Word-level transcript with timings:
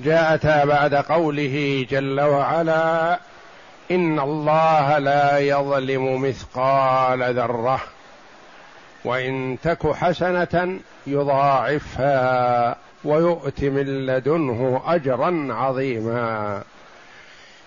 جاءتا 0.00 0.64
بعد 0.64 0.94
قوله 0.94 1.86
جل 1.90 2.20
وعلا 2.20 3.18
إن 3.90 4.20
الله 4.20 4.98
لا 4.98 5.38
يظلم 5.38 6.22
مثقال 6.22 7.34
ذرة 7.34 7.80
وإن 9.04 9.58
تك 9.62 9.92
حسنة 9.92 10.78
يضاعفها 11.06 12.76
ويؤت 13.04 13.64
من 13.64 14.06
لدنه 14.06 14.82
أجرا 14.86 15.48
عظيما 15.50 16.62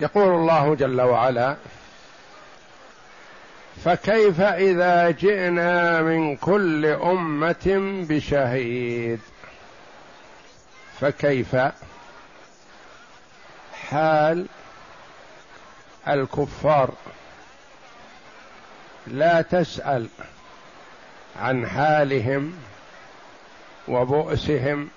يقول 0.00 0.34
الله 0.34 0.74
جل 0.74 1.00
وعلا 1.00 1.56
فكيف 3.84 4.40
إذا 4.40 5.10
جئنا 5.10 6.02
من 6.02 6.36
كل 6.36 6.86
أمة 6.86 7.64
بشهيد؟ 8.08 9.20
فكيف؟ 11.00 11.56
حال 13.88 14.46
الكفار 16.08 16.94
لا 19.06 19.42
تسأل 19.42 20.08
عن 21.36 21.66
حالهم 21.66 22.54
وبؤسهم 23.88 24.88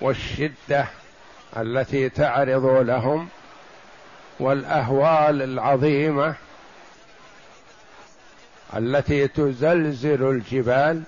والشدة 0.00 0.86
التي 1.56 2.08
تعرض 2.08 2.64
لهم 2.66 3.28
والأهوال 4.42 5.42
العظيمة 5.42 6.34
التي 8.76 9.28
تزلزل 9.28 10.22
الجبال. 10.30 11.02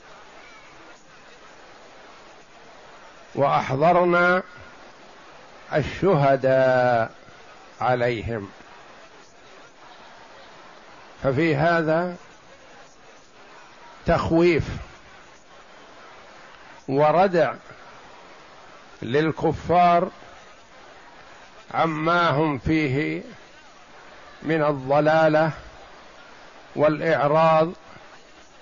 وأحضرنا 3.34 4.43
الشهداء 5.75 7.11
عليهم. 7.81 8.49
ففي 11.23 11.56
هذا 11.56 12.17
تخويف 14.06 14.65
وردع 16.89 17.55
للكفار 19.03 20.11
عما 21.75 22.30
هم 22.30 22.58
فيه 22.58 23.22
من 24.42 24.62
الضلالة 24.64 25.50
والإعراض 26.76 27.72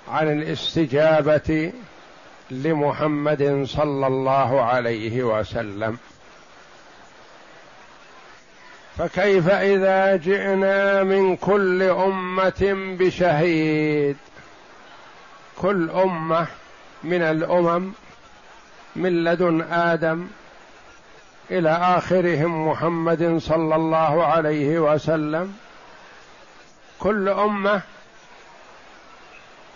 عن 0.09 0.33
الاستجابة 0.33 1.73
لمحمد 2.51 3.65
صلى 3.67 4.07
الله 4.07 4.63
عليه 4.63 5.23
وسلم. 5.23 5.99
فكيف 8.99 9.49
إذا 9.49 10.17
جئنا 10.17 11.03
من 11.03 11.37
كل 11.37 11.83
أمة 11.83 12.97
بشهيد؟ 12.99 14.17
كل 15.59 15.91
أمة 15.91 16.47
من 17.05 17.23
الأمم 17.23 17.93
من 18.97 19.25
لدن 19.25 19.63
آدم 19.73 20.27
إلى 21.59 21.71
آخرهم 21.71 22.69
محمد 22.69 23.39
صلى 23.39 23.77
الله 23.77 24.27
عليه 24.27 24.79
وسلم. 24.79 25.57
كل 27.01 27.29
أمة 27.29 27.83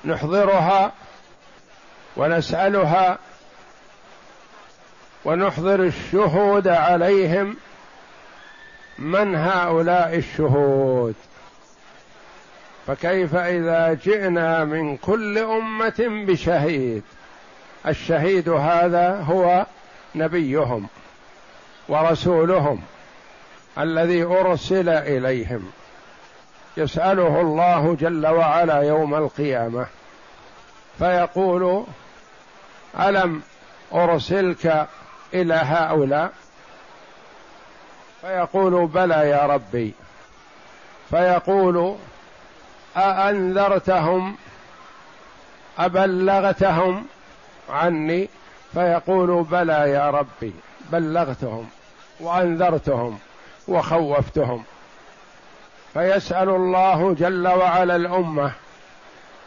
نحضرها 0.05 0.93
ونسألها 2.17 3.19
ونحضر 5.25 5.83
الشهود 5.83 6.69
عليهم 6.69 7.57
من 8.99 9.35
هؤلاء 9.35 10.17
الشهود. 10.17 11.15
فكيف 12.87 13.35
إذا 13.35 13.95
جئنا 13.95 14.65
من 14.65 14.97
كل 14.97 15.39
أمة 15.39 15.95
بشهيد؟ 15.99 17.03
الشهيد 17.87 18.49
هذا 18.49 19.21
هو 19.21 19.67
نبيهم. 20.15 20.89
ورسولهم 21.89 22.83
الذي 23.79 24.23
أرسل 24.23 24.89
إليهم. 24.89 25.71
يسأله 26.77 27.41
الله 27.41 27.97
جل 28.01 28.27
وعلا 28.27 28.83
يوم 28.83 29.15
القيامة 29.15 29.87
فيقول 30.99 31.85
ألم 33.01 33.43
أرسلك 33.95 34.87
إلى 35.35 35.55
هؤلاء؟ 35.55 36.33
فيقول 38.21 38.87
بلى 38.87 39.31
يا 39.31 39.47
ربي. 39.47 39.95
فيقول 41.11 41.97
أأنذرتهم؟ 42.97 44.37
أبلغتهم 45.79 47.07
عني؟ 47.71 48.29
فيقول 48.75 49.45
بلى 49.45 49.91
يا 49.91 50.11
ربي 50.11 50.53
بلغتهم. 50.93 51.69
وأنذرتهم 52.21 53.19
وخوفتهم. 53.69 54.65
فيسأل 55.95 56.49
الله 56.49 57.15
جل 57.15 57.49
وعلا 57.49 57.97
الأمة 57.97 58.53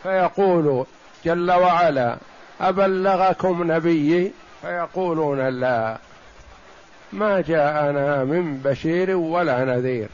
فيقول 0.04 0.86
جل 1.26 1.52
وعلا 1.52 2.18
أبلغكم 2.62 3.72
نبيي؟ 3.72 4.32
فيقولون 4.62 5.50
لا. 5.50 5.98
ما 7.14 7.42
جاءنا 7.42 8.24
من 8.24 8.58
بشير 8.58 9.16
ولا 9.16 9.66
نذير. 9.66 10.10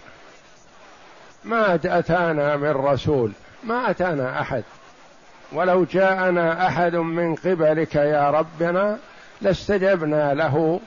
ما 1.43 1.75
أتانا 1.75 2.55
من 2.55 2.71
رسول 2.71 3.31
ما 3.63 3.89
أتانا 3.89 4.41
أحد. 4.41 4.63
ولو 5.53 5.83
جاءنا 5.83 6.67
أحد 6.67 6.95
من 6.95 7.35
قبلك 7.35 7.95
يا 7.95 8.29
ربنا 8.29 8.97
لاستجبنا 9.41 10.33
له. 10.33 10.79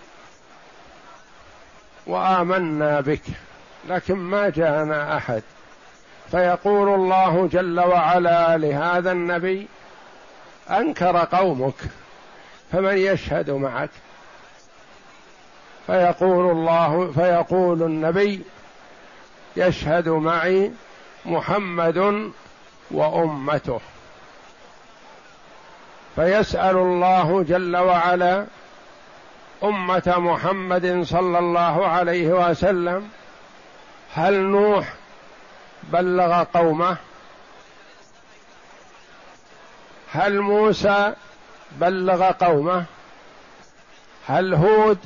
وآمنا 2.09 3.01
بك 3.01 3.23
لكن 3.89 4.15
ما 4.15 4.49
جاءنا 4.49 5.17
أحد. 5.17 5.43
فيقول 6.31 6.95
الله 6.95 7.49
جل 7.53 7.81
وعلا 7.81 8.57
لهذا 8.57 9.13
النبي 9.13 9.69
أنكر 10.71 11.25
قومك 11.25 11.75
فمن 12.73 12.99
يشهد 12.99 13.51
معك؟ 13.51 13.91
فيقول 15.87 16.51
الله 16.51 17.13
فيقول 17.13 17.83
النبي 17.83 18.43
يشهد 19.57 20.09
معي 20.09 20.73
محمد 21.27 22.31
وأمته. 22.91 23.81
فيسأل 26.17 26.77
الله 26.77 27.43
جل 27.43 27.77
وعلا 27.77 28.47
أمة 29.65 30.15
محمد 30.19 31.03
صلى 31.03 31.39
الله 31.39 31.87
عليه 31.87 32.29
وسلم 32.51 33.09
هل 34.15 34.41
نوح 34.41 34.95
بلغ 35.83 36.43
قومه؟ 36.43 36.97
هل 40.13 40.41
موسى 40.41 41.15
بلغ 41.73 42.31
قومه؟ 42.31 42.85
هل 44.27 44.55
هود 44.55 44.99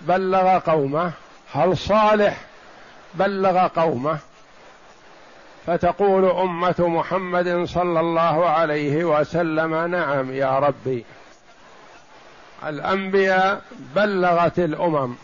بلغ 0.00 0.58
قومه؟ 0.58 1.12
هل 1.54 1.76
صالح 1.76 2.40
بلغ 3.14 3.66
قومه؟ 3.66 4.18
فتقول 5.66 6.24
أمة 6.24 6.74
محمد 6.78 7.64
صلى 7.64 8.00
الله 8.00 8.48
عليه 8.48 9.04
وسلم 9.04 9.74
نعم 9.74 10.32
يا 10.32 10.58
ربي. 10.58 11.04
الأنبياء 12.68 13.62
بلغت 13.96 14.58
الأمم. 14.58 15.14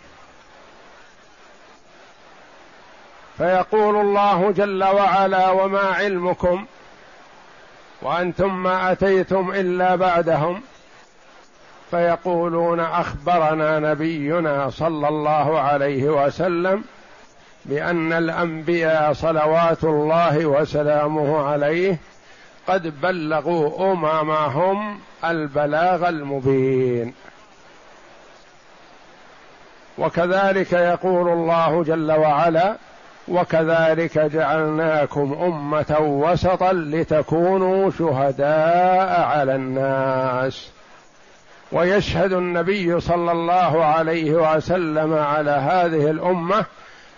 فيقول 3.38 3.96
الله 3.96 4.50
جل 4.50 4.84
وعلا 4.84 5.50
وما 5.50 5.80
علمكم 5.80 6.66
وأنتم 8.02 8.62
ما 8.62 8.92
أتيتم 8.92 9.50
إلا 9.50 9.96
بعدهم 9.96 10.60
فيقولون 11.90 12.80
أخبرنا 12.80 13.78
نبينا 13.78 14.70
صلى 14.70 15.08
الله 15.08 15.60
عليه 15.60 16.04
وسلم 16.04 16.84
بأن 17.64 18.12
الأنبياء 18.12 19.12
صلوات 19.12 19.84
الله 19.84 20.46
وسلامه 20.46 21.48
عليه 21.48 21.98
قد 22.68 23.00
بلغوا 23.00 23.92
اممهم 23.92 25.00
البلاغ 25.24 26.08
المبين. 26.08 27.14
وكذلك 29.98 30.72
يقول 30.72 31.28
الله 31.28 31.84
جل 31.84 32.12
وعلا 32.12 32.76
وكذلك 33.28 34.18
جعلناكم 34.18 35.38
أمة 35.42 35.96
وسطا 36.00 36.72
لتكونوا 36.72 37.90
شهداء 37.90 39.20
على 39.20 39.54
الناس. 39.54 40.70
ويشهد 41.72 42.32
النبي 42.32 43.00
صلى 43.00 43.32
الله 43.32 43.84
عليه 43.84 44.32
وسلم 44.32 45.14
على 45.14 45.50
هذه 45.50 46.10
الأمة 46.10 46.64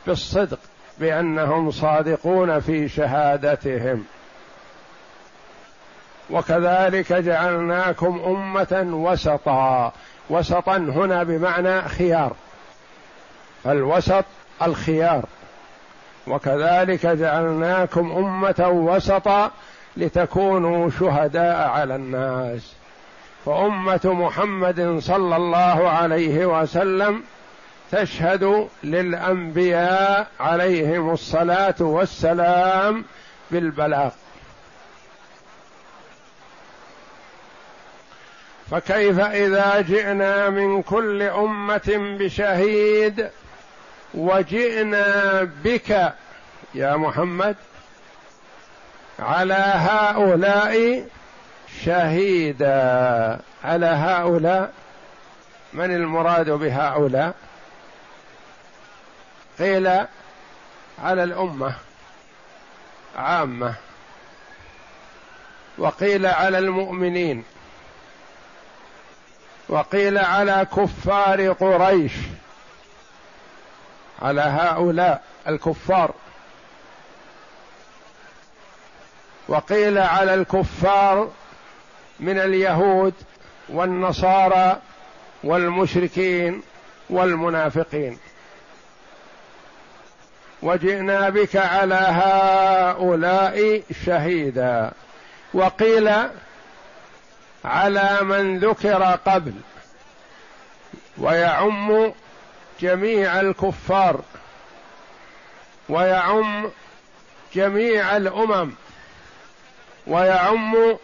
بالصدق 0.06 0.58
بأنهم 0.98 1.70
صادقون 1.70 2.60
في 2.60 2.88
شهادتهم. 2.88 4.04
وكذلك 6.30 7.12
جعلناكم 7.12 8.20
أمة 8.26 8.86
وسطا. 8.92 9.92
وسطا 10.30 10.76
هنا 10.76 11.22
بمعنى 11.22 11.82
خيار. 11.82 12.32
الوسط 13.66 14.24
الخيار. 14.62 15.24
وكذلك 16.26 17.06
جعلناكم 17.06 18.12
أمة 18.12 18.68
وسطا 18.68 19.50
لتكونوا 19.96 20.90
شهداء 20.90 21.68
على 21.68 21.96
الناس. 21.96 22.72
فأمة 23.46 24.00
محمد 24.04 24.98
صلى 24.98 25.36
الله 25.36 25.88
عليه 25.88 26.46
وسلم 26.46 27.22
تشهد 27.92 28.68
للأنبياء 28.84 30.26
عليهم 30.40 31.10
الصلاة 31.10 31.74
والسلام 31.80 33.04
بالبلاغ. 33.50 34.10
فكيف 38.70 39.20
إذا 39.20 39.80
جئنا 39.80 40.50
من 40.50 40.82
كل 40.82 41.22
أمة 41.22 42.16
بشهيد 42.20 43.28
وجئنا 44.14 45.42
بك 45.64 46.12
يا 46.74 46.96
محمد 46.96 47.56
على 49.18 49.54
هؤلاء 49.54 51.06
شهيدا. 51.84 53.40
على 53.64 53.86
هؤلاء 53.86 54.72
من 55.72 55.94
المراد 55.94 56.50
بهؤلاء؟ 56.50 57.34
قيل 59.58 59.86
على 61.02 61.24
الأمة 61.24 61.74
عامة 63.16 63.74
وقيل 65.78 66.26
على 66.26 66.58
المؤمنين 66.58 67.44
وقيل 69.68 70.18
على 70.18 70.66
كفار 70.76 71.52
قريش. 71.52 72.12
على 74.22 74.40
هؤلاء 74.40 75.22
الكفار. 75.48 76.14
وقيل 79.48 79.98
على 79.98 80.34
الكفار 80.34 81.30
من 82.20 82.38
اليهود 82.38 83.14
والنصارى 83.68 84.80
والمشركين 85.44 86.62
والمنافقين. 87.10 88.18
وجئنا 90.62 91.28
بك 91.28 91.56
على 91.56 91.94
هؤلاء 91.94 93.82
شهيدا. 94.06 94.90
وقيل 95.54 96.10
على 97.64 98.18
من 98.22 98.58
ذكر 98.58 99.18
قبل. 99.26 99.54
ويعم 101.18 102.12
جميع 102.80 103.40
الكفار 103.40 104.20
ويعم 105.88 106.70
جميع 107.54 108.16
الأمم 108.16 108.72
ويعم 110.06 110.96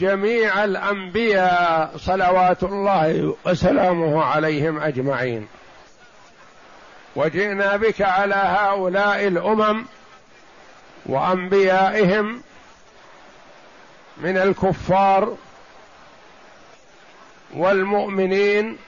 جميع 0.00 0.64
الأنبياء 0.64 1.96
صلوات 1.96 2.62
الله 2.62 3.36
وسلامه 3.46 4.24
عليهم 4.24 4.80
أجمعين. 4.80 5.48
وجئنا 7.16 7.76
بك 7.76 8.02
على 8.02 8.34
هؤلاء 8.34 9.26
الأمم 9.26 9.84
وأنبيائهم 11.06 12.42
من 14.16 14.36
الكفار 14.36 15.36
والمؤمنين 17.54 18.78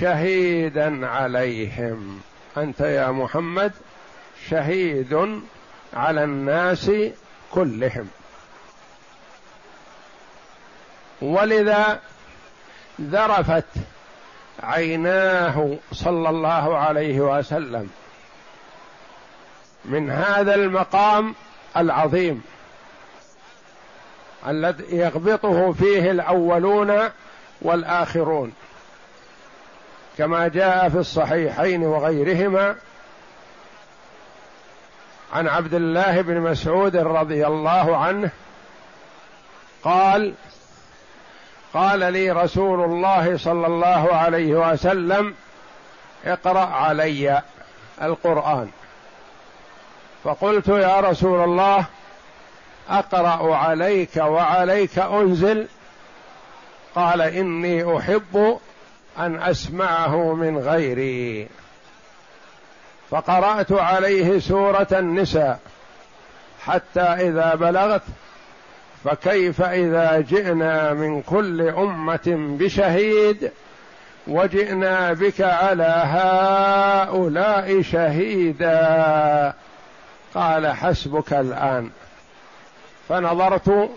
شهيدا 0.00 1.06
عليهم. 1.06 2.20
أنت 2.56 2.80
يا 2.80 3.10
محمد 3.10 3.72
شهيد 4.48 5.40
على 5.94 6.24
الناس 6.24 6.90
كلهم. 7.50 8.08
ولذا 11.22 12.00
ذرفت 13.00 13.64
عيناه 14.62 15.76
صلى 15.92 16.28
الله 16.28 16.78
عليه 16.78 17.20
وسلم 17.20 17.90
من 19.84 20.10
هذا 20.10 20.54
المقام 20.54 21.34
العظيم 21.76 22.42
الذي 24.48 24.84
يغبطه 24.96 25.72
فيه 25.72 26.10
الأولون 26.10 27.08
والآخرون. 27.62 28.52
كما 30.18 30.48
جاء 30.48 30.88
في 30.88 30.98
الصحيحين 30.98 31.82
وغيرهما 31.82 32.76
عن 35.32 35.48
عبد 35.48 35.74
الله 35.74 36.20
بن 36.20 36.40
مسعود 36.40 36.96
رضي 36.96 37.46
الله 37.46 37.96
عنه 37.96 38.30
قال 39.84 40.34
قال 41.74 42.12
لي 42.12 42.30
رسول 42.30 42.84
الله 42.84 43.38
صلى 43.38 43.66
الله 43.66 44.14
عليه 44.14 44.72
وسلم 44.72 45.34
اقرأ 46.24 46.66
علي 46.66 47.42
القرآن. 48.02 48.70
فقلت 50.24 50.68
يا 50.68 51.00
رسول 51.00 51.44
الله 51.44 51.84
أقرأ 52.90 53.56
عليك 53.56 54.16
وعليك 54.16 54.98
أنزل. 54.98 55.66
قال 56.94 57.20
إني 57.20 57.98
أحب 57.98 58.58
أن 59.18 59.42
أسمعه 59.42 60.34
من 60.34 60.58
غيري. 60.58 61.48
فقرأت 63.10 63.72
عليه 63.72 64.38
سورة 64.38 64.86
النساء 64.92 65.60
حتى 66.64 67.00
إذا 67.00 67.54
بلغت 67.54 68.02
فكيف 69.04 69.62
إذا 69.62 70.20
جئنا 70.20 70.92
من 70.92 71.22
كل 71.22 71.68
أمة 71.68 72.56
بشهيد 72.58 73.50
وجئنا 74.26 75.12
بك 75.12 75.40
على 75.40 76.02
هؤلاء 76.06 77.82
شهيدا. 77.82 79.52
قال 80.34 80.66
حسبك 80.66 81.32
الآن. 81.32 81.90
فنظرت 83.08 83.90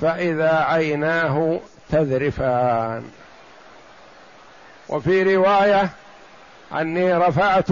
فإذا 0.00 0.64
عيناه 0.68 1.60
تذرفان. 1.90 3.04
وفي 4.88 5.36
رواية 5.36 5.90
أني 6.72 7.14
رفعت 7.14 7.68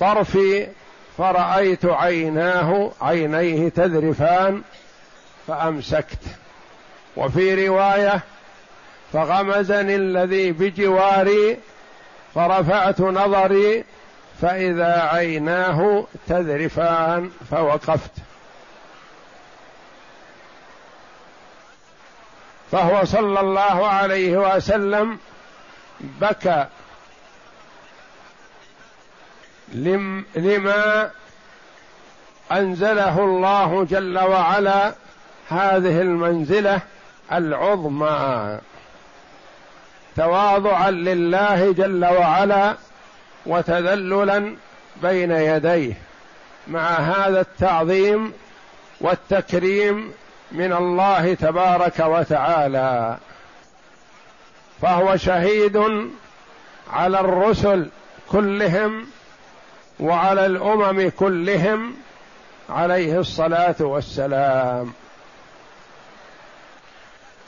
طرفي 0.00 0.68
فرأيت 1.18 1.84
عيناه 1.84 2.90
عينيه 3.00 3.68
تذرفان 3.68 4.62
فأمسكت. 5.46 6.18
وفي 7.16 7.68
رواية 7.68 8.20
فغمزني 9.12 9.96
الذي 9.96 10.52
بجواري 10.52 11.58
فرفعت 12.34 13.00
نظري 13.00 13.84
فإذا 14.42 15.02
عيناه 15.12 16.06
تذرفان 16.28 17.30
فوقفت. 17.50 18.10
فهو 22.72 23.04
صلى 23.04 23.40
الله 23.40 23.86
عليه 23.86 24.36
وسلم 24.36 25.18
بكى 26.00 26.66
لما 30.36 31.10
أنزله 32.52 33.24
الله 33.24 33.84
جل 33.84 34.18
وعلا 34.18 34.94
هذه 35.48 36.00
المنزلة 36.00 36.80
العظمى. 37.32 38.58
تواضعا 40.16 40.90
لله 40.90 41.72
جل 41.72 42.04
وعلا 42.04 42.76
وتذللا 43.46 44.56
بين 45.02 45.30
يديه. 45.30 45.94
مع 46.68 46.88
هذا 46.90 47.40
التعظيم 47.40 48.32
والتكريم 49.00 50.12
من 50.52 50.72
الله 50.72 51.34
تبارك 51.34 51.98
وتعالى 52.00 53.16
فهو 54.82 55.16
شهيد 55.16 55.82
على 56.92 57.20
الرسل 57.20 57.88
كلهم 58.30 59.06
وعلى 60.00 60.46
الأمم 60.46 61.10
كلهم 61.10 61.94
عليه 62.70 63.18
الصلاة 63.18 63.74
والسلام. 63.80 64.92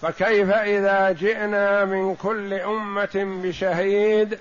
فكيف 0.02 0.50
إذا 0.50 1.12
جئنا 1.12 1.84
من 1.84 2.14
كل 2.14 2.54
أمة 2.54 3.08
بشهيد 3.14 4.38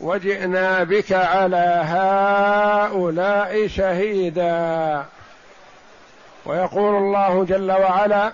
وجئنا 0.00 0.84
بك 0.84 1.12
على 1.12 1.82
هؤلاء 1.86 3.66
شهيدا؟ 3.66 5.04
ويقول 6.46 6.96
الله 6.96 7.44
جل 7.44 7.72
وعلا 7.72 8.32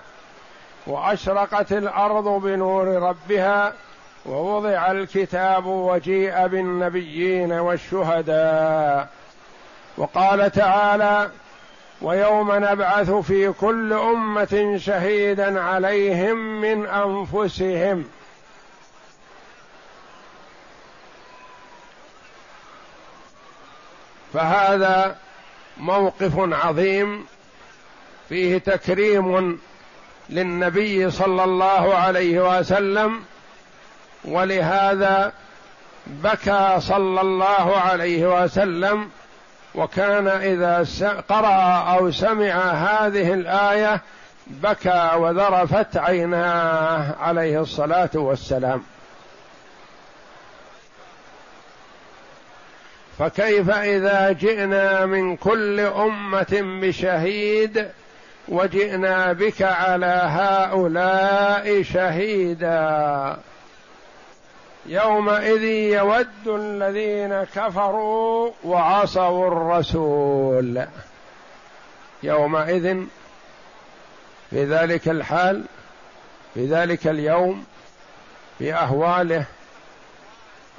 وأشرقت 0.87 1.71
الأرض 1.71 2.27
بنور 2.27 2.87
ربها 2.87 3.73
ووضع 4.25 4.91
الكتاب 4.91 5.65
وجيء 5.65 6.47
بالنبيين 6.47 7.51
والشهداء. 7.51 9.09
وقال 9.97 10.51
تعالى 10.51 11.29
ويوم 12.01 12.51
نبعث 12.55 13.11
في 13.11 13.51
كل 13.51 13.93
أمة 13.93 14.77
شهيدا 14.77 15.61
عليهم 15.61 16.61
من 16.61 16.85
أنفسهم. 16.85 18.05
فهذا 24.33 25.17
موقف 25.77 26.33
عظيم 26.37 27.25
فيه 28.29 28.57
تكريم 28.57 29.59
للنبي 30.29 31.11
صلى 31.11 31.43
الله 31.43 31.95
عليه 31.95 32.59
وسلم 32.59 33.21
ولهذا 34.25 35.33
بكى 36.07 36.75
صلى 36.79 37.21
الله 37.21 37.77
عليه 37.77 38.43
وسلم 38.43 39.09
وكان 39.75 40.27
إذا 40.27 40.87
قرأ 41.29 41.95
أو 41.97 42.11
سمع 42.11 42.53
هذه 42.71 43.33
الآية 43.33 44.01
بكى 44.47 45.11
وذرفت 45.17 45.97
عيناه 45.97 47.15
عليه 47.19 47.61
الصلاة 47.61 48.09
والسلام. 48.13 48.83
فكيف 53.19 53.69
إذا 53.69 54.31
جئنا 54.31 55.05
من 55.05 55.35
كل 55.35 55.79
أمة 55.79 56.79
بشهيد 56.81 57.89
وجئنا 58.49 59.33
بك 59.33 59.61
على 59.61 60.21
هؤلاء 60.25 61.83
شهيدا. 61.83 63.37
يومئذ 64.85 65.63
يود 65.63 66.47
الذين 66.47 67.43
كفروا 67.43 68.51
وعصوا 68.63 69.47
الرسول. 69.47 70.85
يومئذ 72.23 73.03
في 74.49 74.65
ذلك 74.65 75.09
الحال 75.09 75.63
في 76.53 76.65
ذلك 76.65 77.07
اليوم 77.07 77.65
في 78.59 78.73
أهواله 78.73 79.45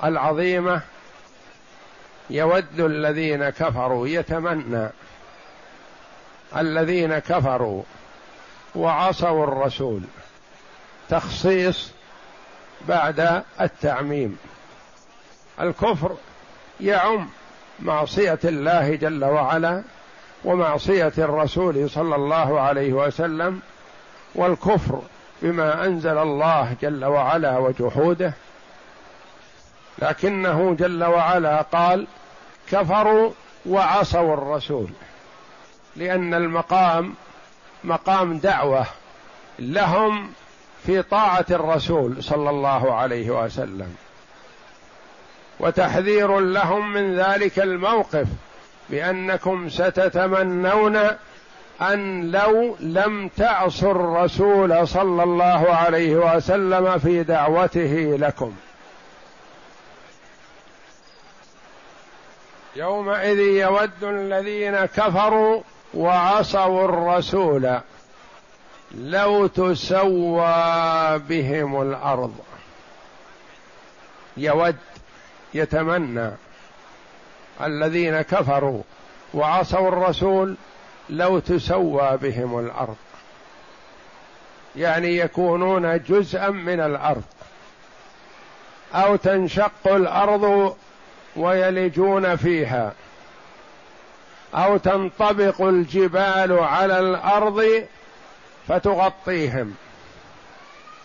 العظيمة 0.04 0.80
يود 2.30 2.80
الذين 2.80 3.50
كفروا 3.50 4.08
يتمنى 4.08 4.88
الذين 6.56 7.18
كفروا 7.18 7.82
وعصوا 8.74 9.44
الرسول. 9.44 10.00
تخصيص 11.08 11.92
بعد 12.88 13.42
التعميم. 13.60 14.38
الكفر 15.60 16.16
يعم 16.80 17.28
معصية 17.80 18.38
الله 18.44 18.94
جل 18.94 19.24
وعلا 19.24 19.82
ومعصية 20.44 21.12
الرسول 21.18 21.90
صلى 21.90 22.16
الله 22.16 22.60
عليه 22.60 22.92
وسلم 22.92 23.60
والكفر 24.34 25.02
بما 25.42 25.84
أنزل 25.86 26.18
الله 26.18 26.76
جل 26.82 27.04
وعلا 27.04 27.58
وجحوده. 27.58 28.32
لكنه 29.98 30.76
جل 30.78 31.04
وعلا 31.04 31.62
قال 31.62 32.06
كفروا 32.70 33.30
وعصوا 33.66 34.34
الرسول. 34.34 34.88
لأن 35.96 36.34
المقام 36.34 37.14
مقام 37.84 38.38
دعوة 38.38 38.86
لهم 39.58 40.32
في 40.86 41.02
طاعة 41.02 41.46
الرسول 41.50 42.22
صلى 42.22 42.50
الله 42.50 42.94
عليه 42.94 43.30
وسلم. 43.30 43.96
وتحذير 45.60 46.40
لهم 46.40 46.92
من 46.92 47.16
ذلك 47.16 47.58
الموقف 47.58 48.26
بأنكم 48.90 49.68
ستتمنون 49.68 50.98
أن 51.80 52.30
لو 52.30 52.76
لم 52.80 53.28
تعصوا 53.28 53.90
الرسول 53.90 54.88
صلى 54.88 55.22
الله 55.22 55.70
عليه 55.70 56.16
وسلم 56.16 56.98
في 56.98 57.22
دعوته 57.22 58.16
لكم. 58.20 58.56
يومئذ 62.76 63.38
يود 63.38 64.04
الذين 64.04 64.76
كفروا 64.84 65.62
وعصوا 65.94 66.84
الرسول 66.84 67.80
لو 68.94 69.46
تسوى 69.46 71.18
بهم 71.18 71.82
الأرض. 71.82 72.34
يود 74.36 74.76
يتمنى 75.54 76.30
الذين 77.62 78.20
كفروا 78.20 78.82
وعصوا 79.34 79.88
الرسول 79.88 80.56
لو 81.10 81.38
تسوى 81.38 82.16
بهم 82.16 82.58
الأرض. 82.58 82.96
يعني 84.76 85.16
يكونون 85.16 85.98
جزءا 85.98 86.48
من 86.48 86.80
الأرض. 86.80 87.22
أو 88.94 89.16
تنشق 89.16 89.86
الأرض 89.86 90.76
ويلجون 91.36 92.36
فيها. 92.36 92.92
أو 94.54 94.76
تنطبق 94.76 95.62
الجبال 95.62 96.58
على 96.58 96.98
الأرض 96.98 97.84
فتغطيهم. 98.68 99.74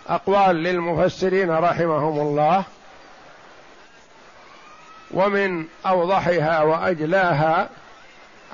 أقوال 0.08 0.56
للمفسرين 0.56 1.52
رحمهم 1.52 2.20
الله. 2.20 2.64
ومن 5.12 5.66
أوضحها 5.86 6.62
وأجلاها 6.62 7.70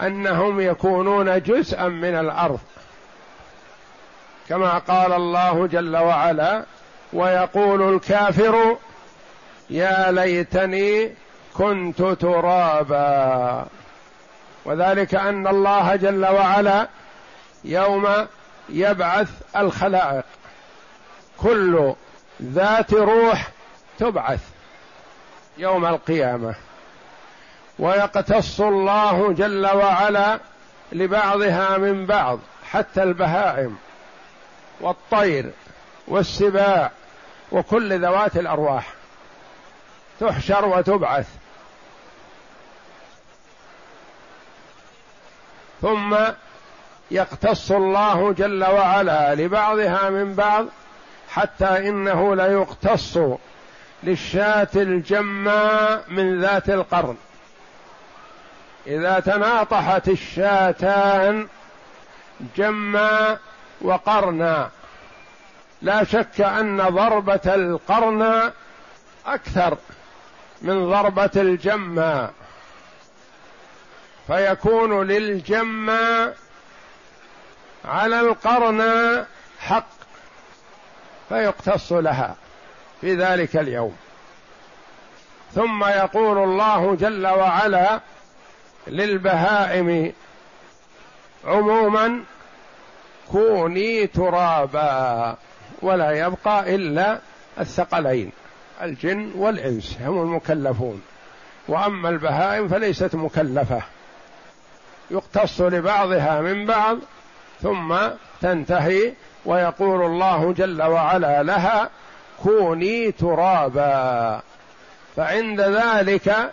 أنهم 0.01 0.59
يكونون 0.59 1.41
جزءا 1.41 1.87
من 1.87 2.15
الأرض. 2.15 2.59
كما 4.49 4.77
قال 4.77 5.13
الله 5.13 5.67
جل 5.67 5.97
وعلا 5.97 6.65
ويقول 7.13 7.95
الكافر 7.95 8.77
يا 9.69 10.11
ليتني 10.11 11.11
كنت 11.53 12.01
ترابا 12.01 13.65
وذلك 14.65 15.15
أن 15.15 15.47
الله 15.47 15.95
جل 15.95 16.25
وعلا 16.25 16.87
يوم 17.63 18.27
يبعث 18.69 19.29
الخلائق. 19.55 20.23
كل 21.37 21.93
ذات 22.41 22.93
روح 22.93 23.47
تبعث 23.99 24.39
يوم 25.57 25.85
القيامة. 25.85 26.55
ويقتص 27.79 28.61
الله 28.61 29.33
جل 29.33 29.67
وعلا 29.67 30.39
لبعضها 30.91 31.77
من 31.77 32.05
بعض 32.05 32.39
حتى 32.71 33.03
البهائم 33.03 33.77
والطير 34.81 35.51
والسباع 36.07 36.91
وكل 37.51 38.01
ذوات 38.01 38.37
الأرواح 38.37 38.93
تحشر 40.19 40.65
وتبعث. 40.65 41.40
ثم 45.81 46.17
يقتص 47.11 47.71
الله 47.71 48.33
جل 48.33 48.63
وعلا 48.63 49.35
لبعضها 49.35 50.09
من 50.09 50.33
بعض 50.33 50.65
حتى 51.29 51.89
إنه 51.89 52.35
ليقتص 52.35 53.17
للشاة 54.03 54.67
الجماء 54.75 56.03
من 56.07 56.41
ذات 56.41 56.69
القرن. 56.69 57.15
إذا 58.87 59.19
تناطحت 59.19 60.09
الشاتان 60.09 61.47
جما 62.57 63.37
وقرنا 63.81 64.69
لا 65.81 66.03
شك 66.03 66.41
أن 66.41 66.77
ضربة 66.77 67.55
القرن 67.55 68.51
أكثر 69.25 69.77
من 70.61 70.89
ضربة 70.89 71.31
الجمة. 71.35 72.29
فيكون 74.27 75.07
للجمة 75.07 76.33
على 77.85 78.19
القرن 78.19 78.81
حق 79.59 79.87
فيقتص 81.29 81.91
لها 81.91 82.35
في 83.01 83.15
ذلك 83.15 83.57
اليوم. 83.57 83.95
ثم 85.55 85.83
يقول 85.83 86.37
الله 86.37 86.95
جل 86.95 87.27
وعلا 87.27 87.99
للبهائم 88.87 90.13
عموما 91.45 92.23
كوني 93.31 94.07
ترابا 94.07 95.37
ولا 95.81 96.11
يبقى 96.11 96.75
إلا 96.75 97.19
الثقلين 97.59 98.31
الجن 98.81 99.31
والإنس 99.35 99.97
هم 100.01 100.21
المكلفون. 100.21 101.01
وأما 101.67 102.09
البهائم 102.09 102.67
فليست 102.67 103.15
مكلفة. 103.15 103.81
يقتص 105.11 105.61
لبعضها 105.61 106.41
من 106.41 106.65
بعض 106.65 106.97
ثم 107.61 107.97
تنتهي 108.41 109.13
ويقول 109.45 110.05
الله 110.05 110.53
جل 110.53 110.81
وعلا 110.81 111.43
لها 111.43 111.89
كوني 112.43 113.11
ترابا. 113.11 114.41
فعند 115.15 115.61
ذلك 115.61 116.51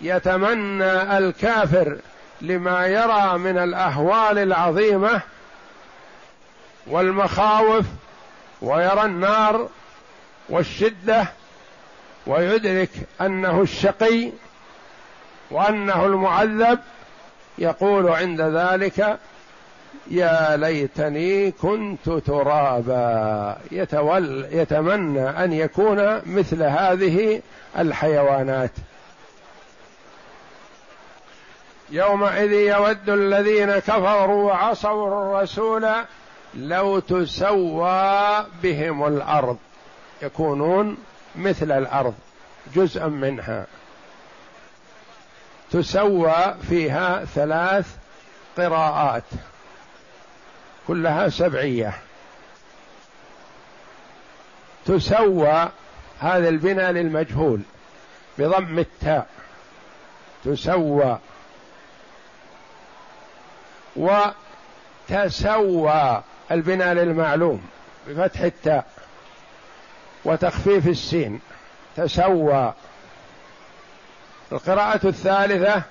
يتمنى 0.00 1.18
الكافر 1.18 1.98
لما 2.40 2.86
يرى 2.86 3.38
من 3.38 3.58
الأهوال 3.58 4.38
العظيمة 4.38 5.20
والمخاوف 6.86 7.84
ويرى 8.62 9.04
النار 9.04 9.68
والشدة 10.48 11.28
ويدرك 12.26 12.90
أنه 13.20 13.62
الشقي 13.62 14.30
وأنه 15.50 16.06
المعذب 16.06 16.78
يقول 17.58 18.08
عند 18.08 18.40
ذلك 18.40 19.18
يا 20.10 20.56
ليتني 20.56 21.50
كنت 21.50 22.10
ترابا. 22.10 23.56
يتول 23.70 24.46
يتمنى 24.50 25.30
أن 25.30 25.52
يكون 25.52 26.20
مثل 26.26 26.62
هذه 26.62 27.42
الحيوانات. 27.78 28.70
يومئذ 31.90 32.52
يود 32.52 33.10
الذين 33.10 33.78
كفروا 33.78 34.52
وعصوا 34.52 35.08
الرسول 35.08 35.86
لو 36.54 36.98
تسوى 36.98 38.46
بهم 38.62 39.06
الأرض. 39.06 39.56
يكونون 40.22 40.96
مثل 41.36 41.72
الأرض 41.72 42.14
جزءا 42.74 43.06
منها. 43.06 43.66
تسوى 45.72 46.54
فيها 46.68 47.24
ثلاث 47.24 47.96
قراءات. 48.56 49.22
كلها 50.86 51.28
سبعية. 51.28 51.92
تسوى 54.86 55.68
هذا 56.20 56.48
البناء 56.48 56.90
للمجهول 56.90 57.60
بضم 58.38 58.78
التاء. 58.78 59.26
تسوى. 60.44 61.18
وتسوى 65.10 66.22
البناء 66.50 66.92
للمعلوم 66.92 67.66
بفتح 68.06 68.40
التاء. 68.40 68.86
وتخفيف 70.24 70.88
السين. 70.88 71.40
تسوى. 71.96 72.74
القراءة 74.52 75.06
الثالثة 75.08 75.82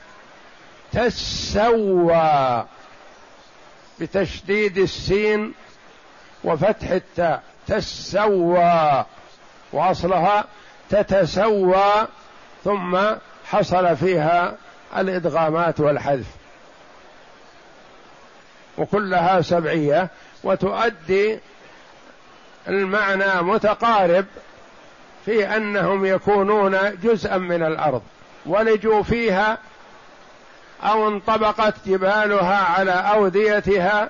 تسوى 0.93 2.65
بتشديد 3.99 4.77
السين 4.77 5.53
وفتح 6.43 6.89
التاء. 6.89 7.43
تسوى 7.67 9.05
وأصلها 9.71 10.45
تتسوى 10.89 12.07
ثم 12.63 12.97
حصل 13.45 13.97
فيها 13.97 14.55
الإدغامات 14.97 15.79
والحذف. 15.79 16.27
وكلها 18.77 19.41
سبعية 19.41 20.09
وتؤدي 20.43 21.39
المعنى 22.67 23.41
متقارب 23.41 24.25
في 25.25 25.55
أنهم 25.55 26.05
يكونون 26.05 26.99
جزءا 27.03 27.37
من 27.37 27.63
الأرض. 27.63 28.01
ولجوا 28.47 29.03
فيها 29.03 29.57
أو 30.83 31.07
انطبقت 31.07 31.73
جبالها 31.85 32.55
على 32.55 32.91
أوديتها 32.91 34.09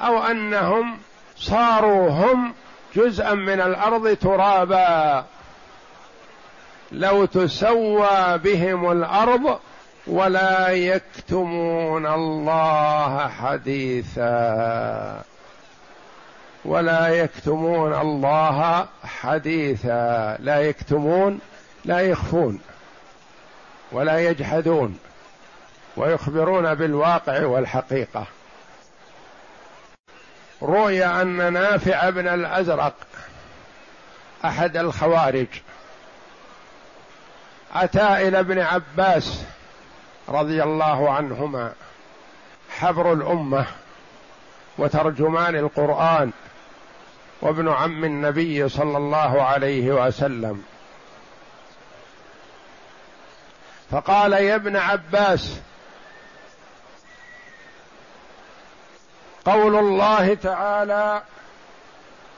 أو 0.00 0.22
أنهم 0.22 0.98
صاروا 1.36 2.10
هم 2.10 2.54
جزءا 2.96 3.34
من 3.34 3.60
الأرض 3.60 4.16
ترابا. 4.16 5.24
لو 6.92 7.24
تسوى 7.24 8.38
بهم 8.38 8.92
الأرض 8.92 9.58
ولا 10.06 10.68
يكتمون 10.68 12.06
الله 12.06 13.28
حديثا. 13.28 15.22
ولا 16.64 17.08
يكتمون 17.08 17.94
الله 17.94 18.86
حديثا. 19.04 20.36
لا 20.40 20.60
يكتمون 20.60 21.40
لا 21.84 22.00
يخفون. 22.00 22.60
ولا 23.92 24.18
يجحدون 24.18 24.98
ويخبرون 25.96 26.74
بالواقع 26.74 27.46
والحقيقة. 27.46 28.26
روي 30.62 31.04
أن 31.04 31.52
نافع 31.52 32.10
بن 32.10 32.28
الأزرق 32.28 32.94
أحد 34.44 34.76
الخوارج 34.76 35.46
أتى 37.74 38.28
إلى 38.28 38.40
ابن 38.40 38.58
عباس 38.58 39.42
رضي 40.28 40.62
الله 40.62 41.12
عنهما 41.12 41.72
حبر 42.70 43.12
الأمة 43.12 43.66
وترجمان 44.78 45.56
القرآن 45.56 46.30
وابن 47.40 47.68
عم 47.68 48.04
النبي 48.04 48.68
صلى 48.68 48.96
الله 48.96 49.42
عليه 49.42 50.06
وسلم. 50.06 50.64
فقال 53.90 54.32
يا 54.32 54.54
ابن 54.54 54.76
عباس 54.76 55.60
قول 59.44 59.76
الله 59.76 60.34
تعالى 60.34 61.22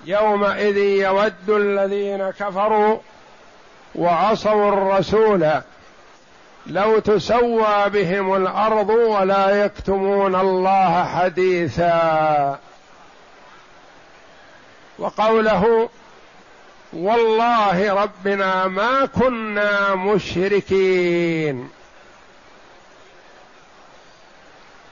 يومئذ 0.05 0.77
يود 0.77 1.51
الذين 1.51 2.31
كفروا 2.31 2.99
وعصوا 3.95 4.69
الرسول 4.69 5.51
لو 6.67 6.99
تسوى 6.99 7.85
بهم 7.87 8.35
الأرض 8.37 8.89
ولا 8.91 9.65
يكتمون 9.65 10.35
الله 10.35 11.05
حديثا. 11.05 12.59
وقوله 14.99 15.89
والله 16.92 18.03
ربنا 18.03 18.66
ما 18.66 19.07
كنا 19.07 19.94
مشركين. 19.94 21.70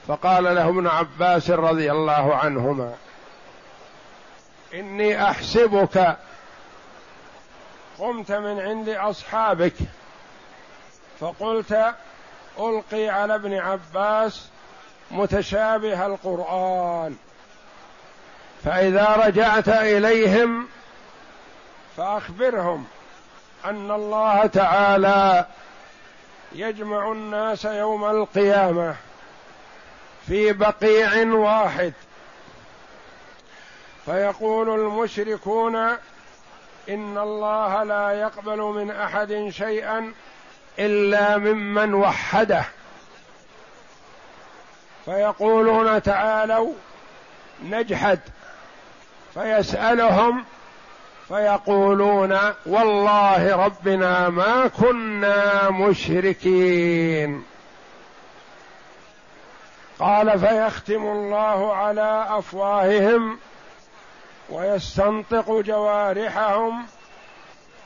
فقال 0.08 0.44
له 0.44 0.68
ابن 0.68 0.86
عباس 0.86 1.50
رضي 1.50 1.92
الله 1.92 2.34
عنهما 2.34 2.94
إني 4.74 5.22
أحسبك 5.30 6.16
قمت 7.98 8.32
من 8.32 8.60
عند 8.60 8.88
أصحابك. 8.88 9.74
فقلت 11.20 11.94
ألقي 12.58 13.08
على 13.08 13.34
ابن 13.34 13.54
عباس 13.54 14.48
متشابه 15.10 16.06
القرآن. 16.06 17.16
فإذا 18.64 19.22
رجعت 19.26 19.68
إليهم 19.68 20.68
فأخبرهم 21.98 22.86
أن 23.64 23.90
الله 23.90 24.46
تعالى 24.46 25.46
يجمع 26.52 27.12
الناس 27.12 27.64
يوم 27.64 28.04
القيامة 28.04 28.94
في 30.26 30.52
بقيع 30.52 31.32
واحد. 31.32 31.92
فيقول 34.04 34.80
المشركون 34.80 35.76
إن 36.88 37.18
الله 37.18 37.82
لا 37.82 38.10
يقبل 38.10 38.58
من 38.58 38.90
أحد 38.90 39.48
شيئا 39.48 40.12
إلا 40.78 41.36
ممن 41.36 41.94
وحده. 41.94 42.64
فيقولون 45.04 46.02
تعالوا 46.02 46.72
نجحد. 47.64 48.20
فيسألهم 49.34 50.44
فيقولون 51.28 52.38
والله 52.66 53.56
ربنا 53.64 54.28
ما 54.28 54.66
كنا 54.66 55.70
مشركين. 55.70 57.44
قال 59.98 60.38
فيختم 60.38 61.02
الله 61.02 61.74
على 61.74 62.26
أفواههم 62.30 63.38
ويستنطق 64.50 65.50
جوارحهم 65.50 66.86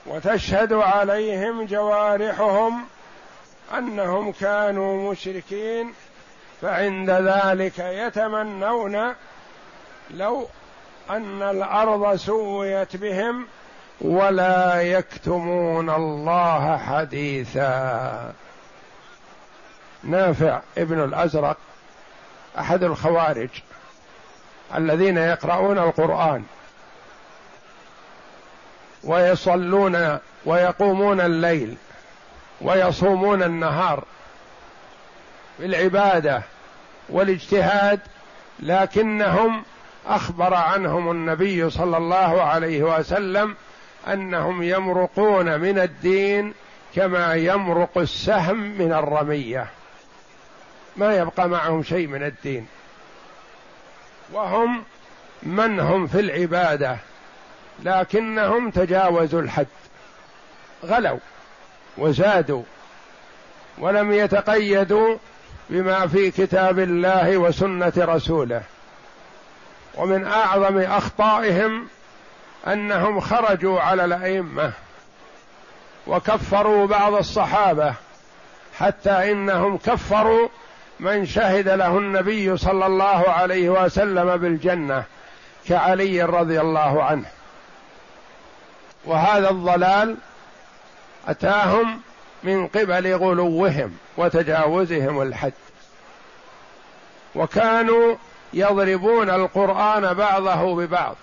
وتشهد 0.07 0.73
عليهم 0.73 1.65
جوارحهم 1.65 2.85
أنهم 3.79 4.33
كانوا 4.33 5.13
مشركين 5.13 5.93
فعند 6.63 7.11
ذلك 7.11 7.79
يتمنون 7.79 9.15
لو 10.11 10.47
أن 11.11 11.43
الأرض 11.43 12.17
سويت 12.17 12.97
بهم 12.97 13.47
ولا 14.01 14.83
يكتمون 14.83 15.91
الله 15.91 16.79
حديثا. 16.79 18.33
نافع 20.05 20.61
ابن 20.79 21.05
الأزرق 21.05 21.57
أحد 22.59 22.83
الخوارج 22.83 23.49
الذين 24.75 25.17
يقرؤون 25.19 25.79
القرآن 25.79 26.45
ويصلون 29.05 30.19
ويقومون 30.45 31.21
الليل 31.21 31.77
ويصومون 32.61 33.43
النهار 33.43 34.05
بالعبادة 35.59 36.43
والاجتهاد 37.09 38.01
لكنهم 38.61 39.65
أخبر 40.07 40.55
عنهم 40.55 41.11
النبي 41.11 41.71
صلى 41.71 41.97
الله 41.97 42.43
عليه 42.43 42.83
وسلم 42.83 43.55
أنهم 44.09 44.63
يمرقون 44.63 45.61
من 45.61 45.79
الدين 45.79 46.55
كما 46.95 47.35
يمرق 47.35 47.99
السهم 47.99 48.57
من 48.57 48.93
الرمية. 48.93 49.67
ما 50.97 51.17
يبقى 51.17 51.49
معهم 51.49 51.83
شيء 51.83 52.07
من 52.07 52.23
الدين. 52.23 52.67
وهم 54.33 54.83
من 55.43 55.81
هم 55.81 56.07
في 56.07 56.21
العبادة 56.21 56.97
لكنهم 57.83 58.71
تجاوزوا 58.71 59.41
الحد. 59.41 59.67
غلوا 60.85 61.19
وزادوا 61.99 62.63
ولم 63.79 64.13
يتقيدوا 64.13 65.17
بما 65.71 66.07
في 66.07 66.31
كتاب 66.31 66.79
الله 66.79 67.37
وسنة 67.37 67.93
رسوله. 67.97 68.63
ومن 69.95 70.27
أعظم 70.27 70.79
أخطائهم 70.79 71.87
أنهم 72.67 73.21
خرجوا 73.21 73.81
على 73.81 74.05
الأئمة 74.05 74.73
وكفروا 76.07 76.87
بعض 76.87 77.15
الصحابة 77.15 77.95
حتى 78.79 79.33
إنهم 79.33 79.77
كفروا 79.77 80.49
من 81.01 81.27
شهد 81.27 81.69
له 81.69 81.99
النبي 81.99 82.57
صلى 82.57 82.87
الله 82.87 83.31
عليه 83.31 83.71
وسلم 83.71 84.37
بالجنة 84.37 85.05
كعلي 85.69 86.23
رضي 86.23 86.61
الله 86.61 87.05
عنه. 87.05 87.27
وهذا 89.05 89.51
الضلال 89.51 90.17
أتاهم 91.29 92.01
من 92.43 92.67
قبل 92.67 93.15
غلوهم 93.15 93.97
وتجاوزهم 94.17 95.23
الحد. 95.23 95.53
وكانوا 97.35 98.17
يضربون 98.55 99.31
القرآن 99.31 100.15
بعضه 100.15 100.77
ببعض 100.77 101.17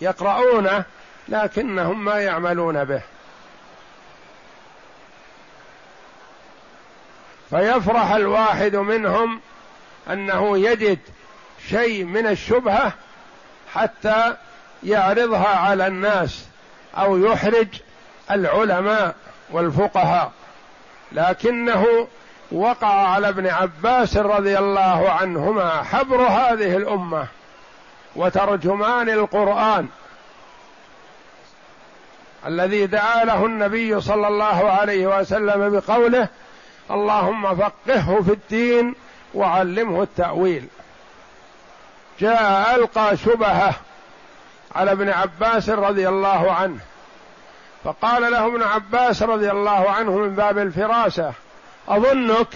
يقرؤونه 0.00 0.84
لكنهم 1.28 2.04
ما 2.04 2.20
يعملون 2.20 2.84
به. 2.84 3.02
فيفرح 7.50 8.10
الواحد 8.10 8.76
منهم 8.76 9.40
أنه 10.10 10.58
يجد 10.58 10.98
شيء 11.68 12.04
من 12.04 12.26
الشبهة 12.26 12.92
حتى 13.74 14.36
يعرضها 14.82 15.56
على 15.56 15.86
الناس 15.86 16.44
أو 16.96 17.18
يحرج 17.18 17.68
العلماء 18.30 19.14
والفقهاء 19.50 20.32
لكنه 21.12 22.08
وقع 22.52 23.08
على 23.08 23.28
ابن 23.28 23.46
عباس 23.46 24.16
رضي 24.16 24.58
الله 24.58 25.10
عنهما 25.10 25.82
حبر 25.82 26.22
هذه 26.22 26.76
الأمة 26.76 27.26
وترجمان 28.16 29.08
القرآن 29.08 29.88
الذي 32.46 32.86
دعا 32.86 33.24
له 33.24 33.46
النبي 33.46 34.00
صلى 34.00 34.28
الله 34.28 34.70
عليه 34.70 35.18
وسلم 35.18 35.70
بقوله 35.70 36.28
اللهم 36.90 37.56
فقهه 37.56 38.22
في 38.22 38.32
الدين 38.32 38.94
وعلمه 39.34 40.02
التأويل. 40.02 40.66
جاء 42.20 42.74
ألقى 42.76 43.16
شبهة 43.16 43.74
على 44.74 44.92
ابن 44.92 45.08
عباس 45.08 45.70
رضي 45.70 46.08
الله 46.08 46.52
عنه 46.52 46.78
فقال 47.84 48.32
له 48.32 48.46
ابن 48.46 48.62
عباس 48.62 49.22
رضي 49.22 49.50
الله 49.50 49.90
عنه 49.90 50.10
من 50.10 50.34
باب 50.34 50.58
الفراسة 50.58 51.32
أظنك 51.88 52.48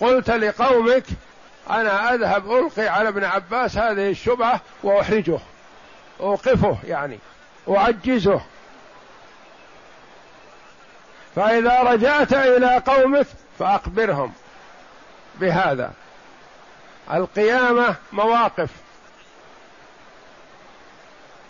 قلت 0.00 0.30
لقومك 0.30 1.04
أنا 1.70 2.14
أذهب 2.14 2.52
ألقي 2.52 2.88
على 2.88 3.08
ابن 3.08 3.24
عباس 3.24 3.78
هذه 3.78 4.10
الشبهة 4.10 4.60
وأحرجه. 4.82 5.38
أوقفه 6.20 6.78
يعني. 6.84 7.18
أعجزه. 7.68 8.40
فإذا 11.36 11.80
رجعت 11.82 12.32
إلى 12.32 12.82
قومك 12.86 13.26
فأخبرهم 13.58 14.32
بهذا. 15.34 15.92
القيامة 17.12 17.94
مواقف 18.12 18.70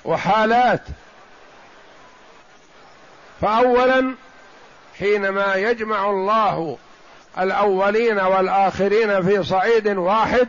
وحالات. 0.05 0.83
فاولا 3.41 4.15
حينما 4.99 5.55
يجمع 5.55 6.11
الله 6.11 6.79
الأولين 7.39 8.21
والآخرين 8.21 9.23
في 9.23 9.45
صعيد 9.45 9.89
واحد 9.89 10.49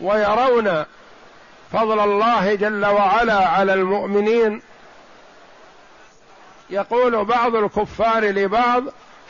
ويرون 0.00 0.84
فضل 1.72 2.00
الله 2.00 2.54
جل 2.54 2.86
وعلا 2.86 3.48
على 3.48 3.74
المؤمنين. 3.74 4.62
يقول 6.70 7.24
بعض 7.24 7.54
الكفار 7.54 8.24
لبعض 8.24 8.82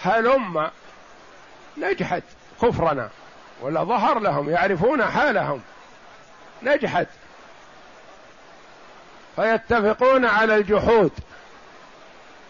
هلم 0.03 0.71
نجحد 1.77 2.23
كفرنا 2.63 3.09
ولا 3.63 3.85
ظهر 3.85 4.19
لهم 4.19 4.51
يعرفون 4.51 5.05
حالهم 5.05 5.61
نجحد 6.63 7.07
فيتفقون 9.37 10.25
على 10.27 10.57
الجحود. 10.57 11.13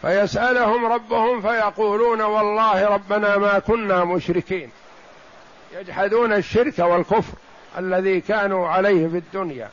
فيسألهم 0.03 0.93
ربهم 0.93 1.43
فيقولون 1.43 2.21
والله 2.23 2.89
ربنا 2.89 3.37
ما 3.37 3.59
كنا 3.59 4.05
مشركين. 4.05 4.71
يجحدون 5.73 6.33
الشرك 6.33 6.79
والكفر 6.79 7.33
الذي 7.79 8.21
كانوا 8.21 8.69
عليه 8.69 9.09
في 9.09 9.17
الدنيا. 9.17 9.71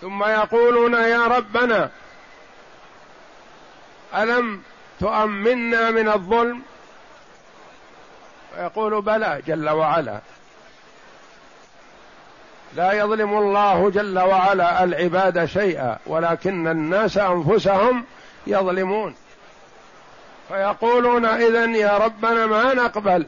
ثم 0.00 0.24
يقولون 0.24 0.94
يا 0.94 1.26
ربنا 1.26 1.90
ألم 4.14 4.62
تؤمنا 5.00 5.90
من 5.90 6.08
الظلم؟ 6.08 6.62
فيقول 8.54 9.02
بلى 9.02 9.42
جل 9.46 9.70
وعلا. 9.70 10.20
لا 12.76 12.92
يظلم 12.92 13.38
الله 13.38 13.90
جل 13.90 14.18
وعلا 14.18 14.84
العباد 14.84 15.44
شيئا 15.44 15.98
ولكن 16.06 16.68
الناس 16.68 17.18
أنفسهم 17.18 18.04
يظلمون. 18.46 19.14
فيقولون 20.48 21.26
اذا 21.26 21.64
يا 21.64 21.98
ربنا 21.98 22.46
ما 22.46 22.74
نقبل 22.74 23.26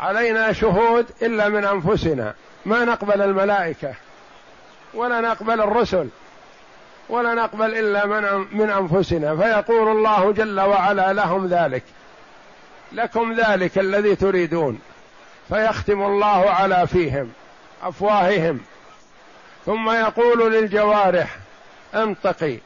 علينا 0.00 0.52
شهود 0.52 1.06
إلا 1.22 1.48
من 1.48 1.64
أنفسنا. 1.64 2.34
ما 2.66 2.84
نقبل 2.84 3.22
الملائكة 3.22 3.94
ولا 4.94 5.20
نقبل 5.20 5.60
الرسل 5.60 6.08
ولا 7.08 7.34
نقبل 7.34 7.74
إلا 7.74 8.06
من 8.06 8.46
من 8.52 8.70
أنفسنا. 8.70 9.36
فيقول 9.36 9.88
الله 9.88 10.32
جل 10.32 10.60
وعلا 10.60 11.12
لهم 11.12 11.46
ذلك. 11.46 11.82
لكم 12.92 13.32
ذلك 13.32 13.78
الذي 13.78 14.16
تريدون. 14.16 14.80
فيختم 15.48 16.02
الله 16.02 16.50
على 16.50 16.86
فيهم 16.86 17.32
أفواههم. 17.82 18.60
ثم 19.66 19.90
يقول 19.90 20.52
للجوارح 20.52 21.36
انطقي 21.94 22.58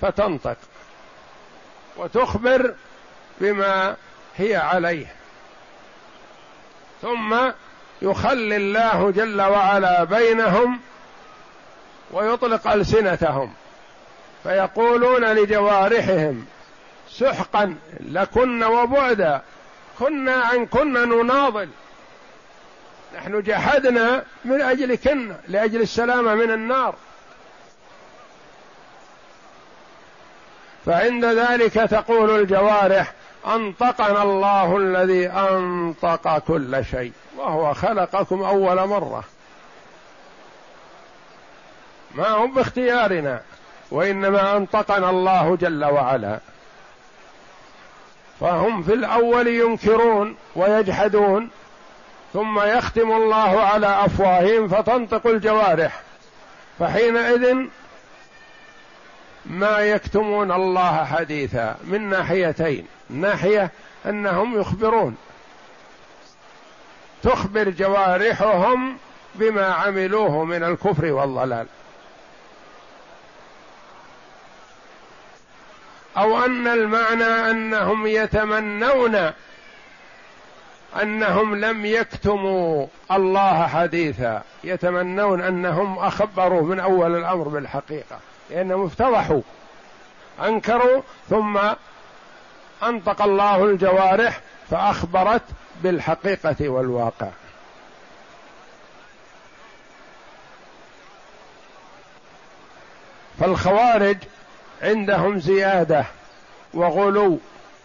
فتنطق 0.00 0.56
وتخبر 1.96 2.74
بما 3.40 3.96
هي 4.36 4.56
عليه. 4.56 5.06
ثم 7.02 7.36
يخلي 8.02 8.56
الله 8.56 9.10
جل 9.10 9.42
وعلا 9.42 10.04
بينهم 10.04 10.80
ويطلق 12.10 12.68
ألسنتهم. 12.68 13.52
فيقولون 14.42 15.24
لجوارحهم 15.24 16.46
سحقا 17.10 17.76
لكن 18.00 18.64
وبعدا 18.64 19.42
كنا 19.98 20.34
عن 20.34 20.66
كنا 20.66 21.04
نناضل. 21.04 21.68
نحن 23.16 23.42
جحدنا 23.42 24.24
من 24.44 24.60
أجل 24.60 24.94
كنا 24.94 25.40
لأجل 25.48 25.80
السلامة 25.80 26.34
من 26.34 26.50
النار. 26.50 26.94
فعند 30.90 31.24
ذلك 31.24 31.72
تقول 31.72 32.40
الجوارح 32.40 33.12
أنطقنا 33.46 34.22
الله 34.22 34.76
الذي 34.76 35.26
أنطق 35.26 36.38
كل 36.38 36.84
شيء 36.84 37.12
وهو 37.36 37.74
خلقكم 37.74 38.42
أول 38.42 38.88
مرة. 38.88 39.24
ما 42.14 42.28
هم 42.28 42.54
باختيارنا 42.54 43.40
وإنما 43.90 44.56
أنطقنا 44.56 45.10
الله 45.10 45.56
جل 45.56 45.84
وعلا. 45.84 46.38
فهم 48.40 48.82
في 48.82 48.94
الأول 48.94 49.46
ينكرون 49.46 50.36
ويجحدون 50.56 51.50
ثم 52.32 52.60
يختم 52.60 53.12
الله 53.12 53.60
على 53.60 54.04
أفواههم 54.04 54.68
فتنطق 54.68 55.26
الجوارح. 55.26 56.00
فحينئذ 56.78 57.56
ما 59.46 59.78
يكتمون 59.78 60.52
الله 60.52 61.04
حديثا 61.04 61.76
من 61.84 62.08
ناحيتين. 62.08 62.86
ناحية 63.10 63.70
أنهم 64.06 64.60
يخبرون. 64.60 65.16
تخبر 67.22 67.70
جوارحهم 67.70 68.96
بما 69.34 69.66
عملوه 69.66 70.44
من 70.44 70.62
الكفر 70.62 71.04
والضلال. 71.04 71.66
أو 76.16 76.44
أن 76.44 76.66
المعنى 76.66 77.50
أنهم 77.50 78.06
يتمنون 78.06 79.30
أنهم 81.02 81.54
لم 81.54 81.86
يكتموا 81.86 82.86
الله 83.12 83.66
حديثا. 83.66 84.42
يتمنون 84.64 85.40
أنهم 85.40 85.98
أخبروا 85.98 86.62
من 86.62 86.80
أول 86.80 87.16
الأمر 87.16 87.48
بالحقيقة. 87.48 88.18
لانهم 88.50 88.86
افتضحوا 88.86 89.40
أنكروا 90.44 91.02
ثم 91.30 91.58
أنطق 92.82 93.22
الله 93.22 93.64
الجوارح 93.64 94.40
فأخبرت 94.70 95.42
بالحقيقة 95.82 96.68
والواقع. 96.68 97.28
فالخوارج 103.40 104.16
عندهم 104.82 105.40
زيادة 105.40 106.04
وغلو 106.74 107.38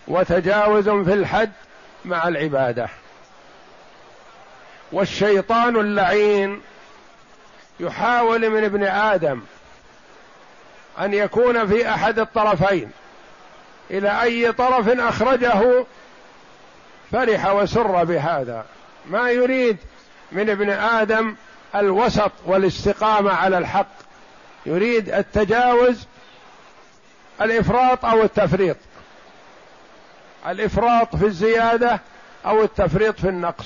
وتجاوز 0.08 0.90
في 0.90 1.14
الحد 1.14 1.52
مع 2.06 2.28
العبادة. 2.28 2.90
والشيطان 4.92 5.76
اللعين 5.76 6.62
يحاول 7.80 8.50
من 8.50 8.64
ابن 8.64 8.84
آدم 8.84 9.42
أن 11.00 11.14
يكون 11.14 11.68
في 11.68 11.90
أحد 11.90 12.20
الطرفين. 12.20 12.92
إلى 13.92 14.22
أي 14.22 14.52
طرف 14.52 14.90
أخرجه 14.90 15.86
فرح 17.12 17.52
وسر 17.52 18.04
بهذا. 18.04 18.66
ما 19.06 19.30
يريد 19.30 19.78
من 20.32 20.50
ابن 20.50 20.70
آدم 20.70 21.36
الوسط 21.76 22.32
والاستقامة 22.46 23.34
على 23.34 23.58
الحق. 23.58 23.88
يريد 24.66 25.10
التجاوز 25.10 26.08
الإفراط 27.42 28.06
أو 28.06 28.22
التفريط. 28.22 28.78
الإفراط 30.48 31.16
في 31.16 31.26
الزيادة 31.26 32.00
أو 32.46 32.64
التفريط 32.64 33.20
في 33.20 33.30
النقص. 33.30 33.66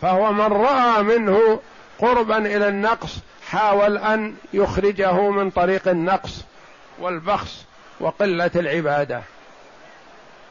فهو 0.00 0.32
من 0.32 0.52
رأى 0.52 1.02
منه 1.02 1.60
قربا 1.98 2.38
إلى 2.38 2.68
النقص 2.68 3.18
حاول 3.50 3.98
أن 3.98 4.34
يخرجه 4.52 5.30
من 5.30 5.50
طريق 5.50 5.88
النقص 5.88 6.44
والبخس 6.98 7.64
وقلة 8.00 8.50
العبادة. 8.56 9.22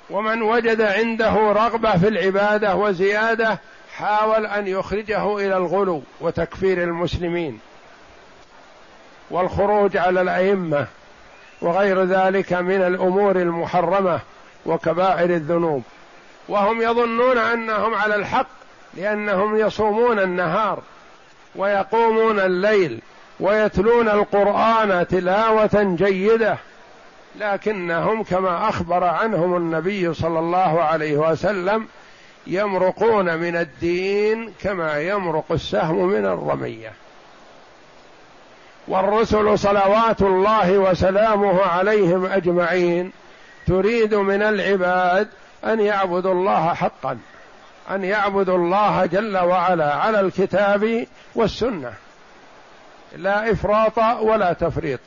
ومن 0.09 0.41
وجد 0.41 0.81
عنده 0.81 1.33
رغبة 1.33 1.97
في 1.97 2.07
العبادة 2.07 2.75
وزيادة 2.75 3.59
حاول 3.97 4.45
أن 4.45 4.67
يخرجه 4.67 5.37
إلى 5.37 5.57
الغلو 5.57 6.03
وتكفير 6.21 6.83
المسلمين 6.83 7.59
والخروج 9.29 9.97
على 9.97 10.21
الأئمة 10.21 10.87
وغير 11.61 12.03
ذلك 12.03 12.53
من 12.53 12.81
الأمور 12.81 13.35
المحرمة 13.35 14.19
وكبائر 14.65 15.29
الذنوب. 15.29 15.83
وهم 16.47 16.81
يظنون 16.81 17.37
أنهم 17.37 17.93
على 17.93 18.15
الحق 18.15 18.47
لأنهم 18.93 19.57
يصومون 19.57 20.19
النهار. 20.19 20.81
ويقومون 21.55 22.39
الليل 22.39 22.99
ويتلون 23.39 24.09
القرآن 24.09 25.07
تلاوة 25.07 25.95
جيدة 25.97 26.57
لكنهم 27.39 28.23
كما 28.23 28.69
أخبر 28.69 29.03
عنهم 29.03 29.57
النبي 29.57 30.13
صلى 30.13 30.39
الله 30.39 30.81
عليه 30.83 31.17
وسلم 31.17 31.87
يمرقون 32.47 33.37
من 33.37 33.55
الدين 33.55 34.53
كما 34.61 34.99
يمرق 34.99 35.45
السهم 35.51 36.07
من 36.07 36.25
الرمية. 36.25 36.91
والرسل 38.87 39.59
صلوات 39.59 40.21
الله 40.21 40.77
وسلامه 40.77 41.61
عليهم 41.61 42.25
أجمعين 42.25 43.11
تريد 43.67 44.15
من 44.15 44.41
العباد 44.41 45.27
أن 45.65 45.79
يعبدوا 45.79 46.33
الله 46.33 46.73
حقا. 46.73 47.17
أن 47.89 48.03
يعبدوا 48.03 48.57
الله 48.57 49.05
جل 49.05 49.37
وعلا 49.37 49.93
على 49.93 50.19
الكتاب 50.19 51.07
والسنة. 51.35 51.93
لا 53.15 53.51
إفراط 53.51 53.97
ولا 54.21 54.53
تفريط. 54.53 54.99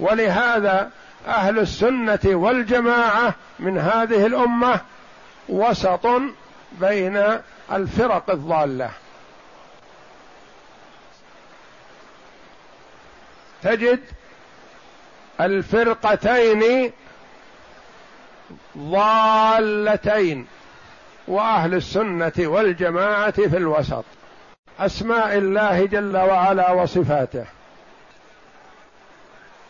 ولهذا 0.00 0.90
أهل 1.26 1.58
السنة 1.58 2.20
والجماعة 2.24 3.34
من 3.58 3.78
هذه 3.78 4.26
الأمة 4.26 4.80
وسط 5.48 6.06
بين 6.72 7.22
الفرق 7.72 8.30
الضالة. 8.30 8.90
تجد 13.62 14.00
الفرقتين 15.40 16.92
ضالتين. 18.78 20.46
وأهل 21.28 21.74
السنة 21.74 22.32
والجماعة 22.38 23.30
في 23.30 23.56
الوسط. 23.56 24.04
أسماء 24.80 25.38
الله 25.38 25.86
جل 25.86 26.16
وعلا 26.16 26.70
وصفاته. 26.70 27.44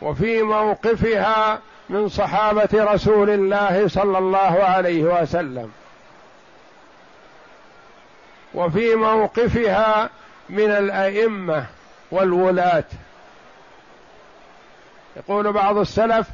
وفي 0.03 0.43
موقفها 0.43 1.61
من 1.89 2.09
صحابة 2.09 2.69
رسول 2.75 3.31
الله 3.31 3.89
صلى 3.89 4.19
الله 4.19 4.65
عليه 4.65 5.03
وسلم. 5.03 5.73
وفي 8.55 8.95
موقفها 8.95 10.11
من 10.49 10.71
الأئمة 10.71 11.67
والولاة. 12.11 12.85
يقول 15.17 15.53
بعض 15.53 15.77
السلف 15.77 16.29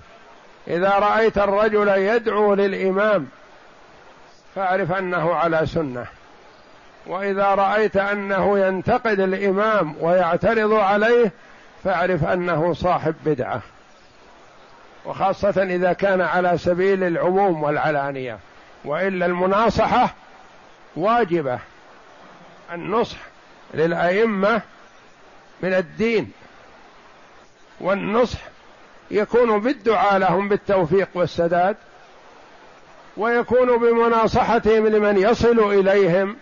إذا 0.68 0.90
رأيت 0.90 1.38
الرجل 1.38 1.88
يدعو 1.88 2.54
للإمام 2.54 3.28
فاعرف 4.55 4.93
انه 4.93 5.35
على 5.35 5.67
سنه. 5.67 6.07
واذا 7.07 7.55
رايت 7.55 7.97
انه 7.97 8.59
ينتقد 8.59 9.21
الامام 9.21 9.95
ويعترض 10.01 10.73
عليه 10.73 11.33
فاعرف 11.85 12.25
انه 12.25 12.73
صاحب 12.73 13.15
بدعه. 13.25 13.61
وخاصة 15.05 15.63
إذا 15.63 15.93
كان 15.93 16.21
على 16.21 16.59
سبيل 16.59 17.05
العموم 17.05 17.63
والعلانية. 17.63 18.39
وإلا 18.85 19.27
المناصحة 19.27 20.15
واجبة. 20.97 21.59
النصح 22.73 23.17
للأئمة 23.75 24.63
من 25.63 25.75
الدين. 25.75 26.33
والنصح 27.81 28.39
يكون 29.11 29.61
بالدعاء 29.61 30.19
لهم 30.19 30.49
بالتوفيق 30.49 31.09
والسداد. 31.15 31.77
ويكون 33.16 33.79
بمناصحتهم 33.79 34.87
لمن 34.87 35.18
يصل 35.18 35.59
إليهم 35.59 36.37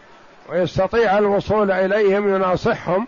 ويستطيع 0.49 1.19
الوصول 1.19 1.71
إليهم 1.71 2.35
يناصحهم. 2.35 3.07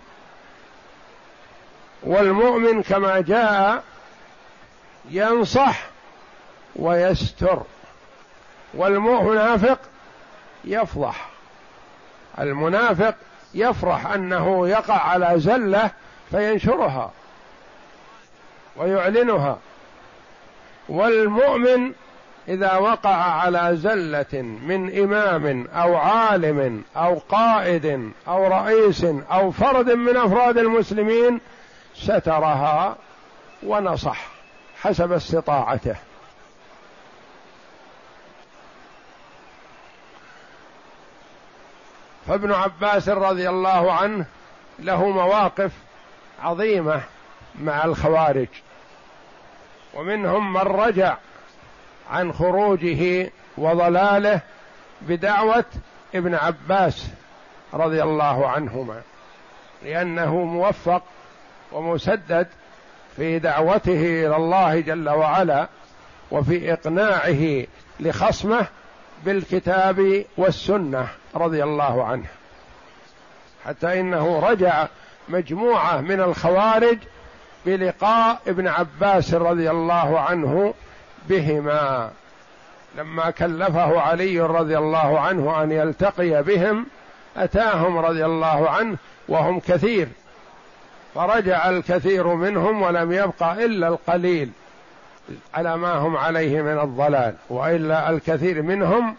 والمؤمن 2.02 2.82
كما 2.82 3.20
جاء 3.20 3.82
ينصح 5.10 5.86
ويستر 6.76 7.62
والمنافق 8.74 9.78
يفضح 10.64 11.28
المنافق 12.38 13.14
يفرح 13.54 14.06
أنه 14.06 14.68
يقع 14.68 14.94
على 14.94 15.40
زلة 15.40 15.90
فينشرها 16.30 17.10
ويعلنها. 18.76 19.58
والمؤمن 20.88 21.92
إذا 22.48 22.76
وقع 22.76 23.14
على 23.14 23.76
زلة 23.76 24.42
من 24.42 24.98
إمام 24.98 25.66
أو 25.74 25.96
عالم 25.96 26.84
أو 26.96 27.18
قائد 27.28 28.12
أو 28.28 28.46
رئيس 28.46 29.04
أو 29.04 29.50
فرد 29.50 29.90
من 29.90 30.16
أفراد 30.16 30.58
المسلمين 30.58 31.40
سترها 31.94 32.96
ونصح 33.62 34.26
حسب 34.82 35.12
استطاعته. 35.12 35.96
فابن 42.26 42.52
عباس 42.52 43.08
رضي 43.08 43.48
الله 43.48 43.92
عنه 43.92 44.26
له 44.78 45.10
مواقف 45.10 45.72
عظيمة 46.42 47.00
مع 47.60 47.84
الخوارج 47.84 48.48
ومنهم 49.94 50.52
من 50.52 50.60
رجع 50.60 51.16
عن 52.10 52.32
خروجه 52.32 53.30
وضلاله 53.58 54.40
بدعوة 55.02 55.64
ابن 56.14 56.34
عباس 56.34 57.06
رضي 57.74 58.02
الله 58.02 58.48
عنهما 58.48 59.00
لأنه 59.82 60.36
موفق 60.36 61.02
ومسدد 61.72 62.46
في 63.16 63.38
دعوته 63.38 64.26
إلى 64.26 64.36
الله 64.36 64.80
جل 64.80 65.08
وعلا 65.08 65.68
وفي 66.30 66.72
إقناعه 66.72 67.66
لخصمه 68.00 68.66
بالكتاب 69.24 70.24
والسنة 70.36 71.08
رضي 71.34 71.62
الله 71.64 72.04
عنه. 72.04 72.26
حتى 73.64 74.00
إنه 74.00 74.38
رجع 74.38 74.86
مجموعة 75.28 76.00
من 76.00 76.20
الخوارج 76.20 76.98
بلقاء 77.66 78.40
ابن 78.46 78.68
عباس 78.68 79.34
رضي 79.34 79.70
الله 79.70 80.20
عنه 80.20 80.74
بهما 81.28 82.10
لما 82.98 83.30
كلفه 83.30 84.00
علي 84.00 84.40
رضي 84.40 84.78
الله 84.78 85.20
عنه 85.20 85.62
أن 85.62 85.72
يلتقي 85.72 86.42
بهم 86.42 86.86
أتاهم 87.36 87.98
رضي 87.98 88.24
الله 88.24 88.70
عنه 88.70 88.96
وهم 89.28 89.60
كثير 89.60 90.08
فرجع 91.14 91.68
الكثير 91.70 92.26
منهم 92.26 92.82
ولم 92.82 93.12
يبق 93.12 93.42
إلا 93.42 93.88
القليل 93.88 94.50
على 95.54 95.76
ما 95.76 95.92
هم 95.92 96.16
عليه 96.16 96.62
من 96.62 96.78
الضلال 96.78 97.34
وإلا 97.50 98.10
الكثير 98.10 98.62
منهم 98.62 99.16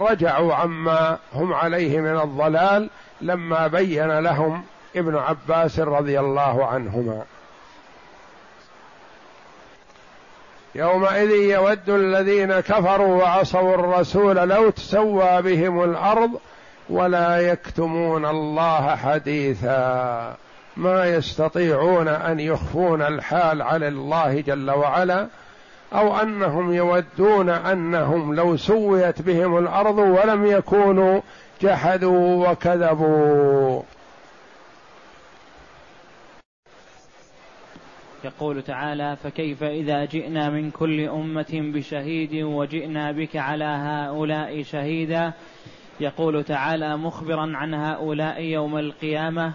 رجعوا 0.00 0.54
عما 0.54 1.18
هم 1.34 1.52
عليه 1.52 2.00
من 2.00 2.20
الضلال 2.20 2.90
لما 3.20 3.66
بين 3.66 4.18
لهم 4.18 4.64
ابن 4.96 5.16
عباس 5.16 5.80
رضي 5.80 6.20
الله 6.20 6.66
عنهما 6.66 7.22
يومئذ 10.76 11.30
يود 11.30 11.90
الذين 11.90 12.60
كفروا 12.60 13.22
وعصوا 13.22 13.74
الرسول 13.74 14.36
لو 14.36 14.70
تسوى 14.70 15.42
بهم 15.42 15.82
الأرض 15.82 16.30
ولا 16.90 17.38
يكتمون 17.38 18.26
الله 18.26 18.96
حديثا. 18.96 20.34
ما 20.76 21.06
يستطيعون 21.06 22.08
أن 22.08 22.40
يخفون 22.40 23.02
الحال 23.02 23.62
على 23.62 23.88
الله 23.88 24.40
جل 24.40 24.70
وعلا 24.70 25.26
أو 25.92 26.16
أنهم 26.16 26.72
يودون 26.72 27.50
أنهم 27.50 28.34
لو 28.34 28.56
سويت 28.56 29.22
بهم 29.22 29.58
الأرض 29.58 29.98
ولم 29.98 30.46
يكونوا 30.46 31.20
جحدوا 31.62 32.50
وكذبوا. 32.50 33.82
يقول 38.26 38.62
تعالى 38.62 39.16
فكيف 39.16 39.62
إذا 39.62 40.04
جئنا 40.04 40.50
من 40.50 40.70
كل 40.70 41.00
أمة 41.00 41.46
بشهيد 41.52 42.34
وجئنا 42.34 43.12
بك 43.12 43.36
على 43.36 43.64
هؤلاء 43.64 44.62
شهيدا؟ 44.62 45.32
يقول 46.00 46.44
تعالى 46.44 46.96
مخبرا 46.96 47.56
عن 47.56 47.74
هؤلاء 47.74 48.42
يوم 48.42 48.78
القيامة 48.78 49.52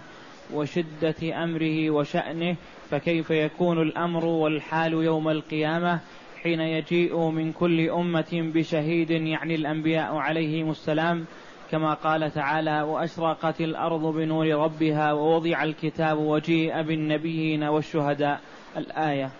وشدة 0.54 1.44
أمره 1.44 1.90
وشأنه 1.90 2.56
فكيف 2.90 3.30
يكون 3.30 3.82
الأمر 3.82 4.24
والحال 4.24 4.92
يوم 4.92 5.28
القيامة؟ 5.28 6.00
حين 6.42 6.60
يجيء 6.60 7.16
من 7.16 7.52
كل 7.52 7.90
أمة 7.90 8.50
بشهيد 8.54 9.10
يعني 9.10 9.54
الأنبياء 9.54 10.14
عليهم 10.14 10.70
السلام 10.70 11.24
كما 11.70 11.94
قال 11.94 12.30
تعالى 12.30 12.82
وأشرقت 12.82 13.60
الأرض 13.60 14.14
بنور 14.14 14.46
ربها 14.46 15.12
ووضع 15.12 15.62
الكتاب 15.62 16.18
وجيء 16.18 16.82
بالنبيين 16.82 17.64
والشهداء 17.64 18.40
الآية. 18.76 19.30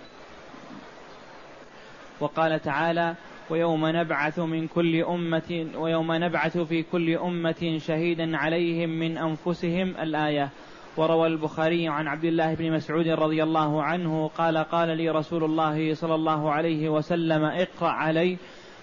وقال 2.21 2.61
تعالى 2.61 3.15
ويوم 3.51 3.87
نبعث 3.87 4.39
من 4.39 4.69
كل 4.69 5.03
أمة 5.03 5.67
ويوم 5.77 6.13
نبعث 6.13 6.59
في 6.59 6.83
كل 6.83 7.17
أمة 7.17 7.79
شهيدا 7.79 8.37
عليهم 8.37 8.89
من 8.89 9.19
أنفسهم. 9.19 9.95
الآية. 10.01 10.49
وروى 10.97 11.27
البخاري 11.27 11.89
عن 11.89 12.09
عبد 12.09 12.25
الله 12.25 12.55
بن 12.55 12.73
مسعود 12.73 13.09
رضي 13.09 13.43
الله 13.43 13.83
عنه 13.83 14.31
قال 14.39 14.59
قال 14.59 14.97
لي 14.97 15.11
رسول 15.11 15.45
الله 15.45 15.95
صلى 15.95 16.15
الله 16.15 16.51
عليه 16.51 16.89
وسلم 16.89 17.45
اقرأ 17.45 17.89
علي. 17.89 18.37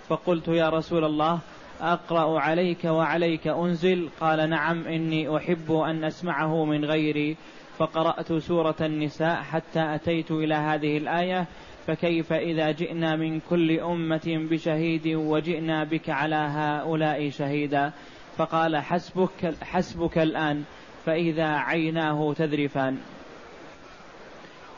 فقلت 0.07 0.47
يا 0.47 0.69
رسول 0.69 1.05
الله 1.05 1.39
أقرأ 1.81 2.39
عليك 2.39 2.85
وعليك 2.85 3.47
أنزل. 3.47 4.09
قال 4.19 4.49
نعم 4.49 4.87
إني 4.87 5.37
أحب 5.37 5.71
أن 5.71 6.03
أسمعه 6.03 6.65
من 6.65 6.85
غيري. 6.85 7.37
فقرأت 7.79 8.33
سورة 8.33 8.75
النساء 8.81 9.35
حتى 9.35 9.95
أتيت 9.95 10.31
إلى 10.31 10.55
هذه 10.55 10.97
الآية 10.97 11.47
فكيف 11.87 12.33
إذا 12.33 12.71
جئنا 12.71 13.15
من 13.15 13.39
كل 13.39 13.79
أمة 13.79 14.47
بشهيد 14.51 15.07
وجئنا 15.07 15.83
بك 15.83 16.09
على 16.09 16.35
هؤلاء 16.35 17.29
شهيدا؟ 17.29 17.91
فقال 18.37 18.77
حسبك 18.77 19.53
حسبك 19.63 20.17
الآن 20.17 20.63
فإذا 21.05 21.47
عيناه 21.47 22.33
تذرفان. 22.33 22.97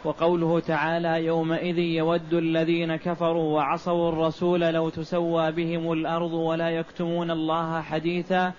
وقوله 0.04 0.60
تعالى 0.60 1.26
يومئذ 1.26 1.78
يود 1.78 2.34
الذين 2.34 2.96
كفروا 2.96 3.56
وعصوا 3.56 4.10
الرسول 4.10 4.60
لو 4.62 4.90
تسوى 4.90 5.52
بهم 5.52 5.92
الأرض 5.92 6.34
ولا 6.34 6.70
يكتمون 6.70 7.32
الله 7.32 7.82
حديثا 7.82 8.54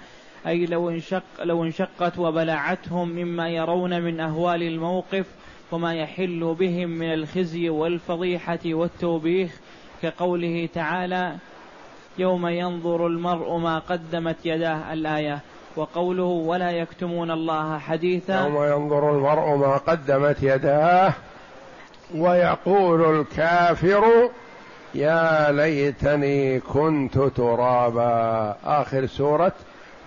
أي 0.46 0.66
لو 0.66 0.90
انشق 0.90 1.22
لو 1.42 1.64
انشقت 1.64 2.18
وبلعتهم 2.18 3.08
مما 3.08 3.48
يرون 3.48 4.02
من 4.02 4.20
أهوال 4.20 4.62
الموقف 4.62 5.26
وما 5.72 5.94
يحل 5.94 6.56
بهم 6.58 6.88
من 6.88 7.14
الخزي 7.14 7.68
والفضيحة 7.68 8.58
والتوبيخ 8.66 9.50
كقوله 10.02 10.68
تعالى 10.74 11.36
يوم 12.18 12.46
ينظر 12.46 13.06
المرء 13.06 13.56
ما 13.56 13.78
قدمت 13.78 14.36
يداه 14.44 14.92
الآية 14.92 15.38
وقوله 15.76 16.24
ولا 16.24 16.70
يكتمون 16.70 17.30
الله 17.30 17.78
حديثا. 17.78 18.40
يوم 18.40 18.64
ينظر 18.64 19.16
المرء 19.16 19.56
ما 19.56 19.76
قدمت 19.76 20.42
يداه 20.42 21.12
ويقول 22.14 23.20
الكافر 23.20 24.30
يا 24.94 25.52
ليتني 25.52 26.60
كنت 26.60 27.18
ترابا. 27.18 28.56
آخر 28.64 29.06
سورة 29.06 29.52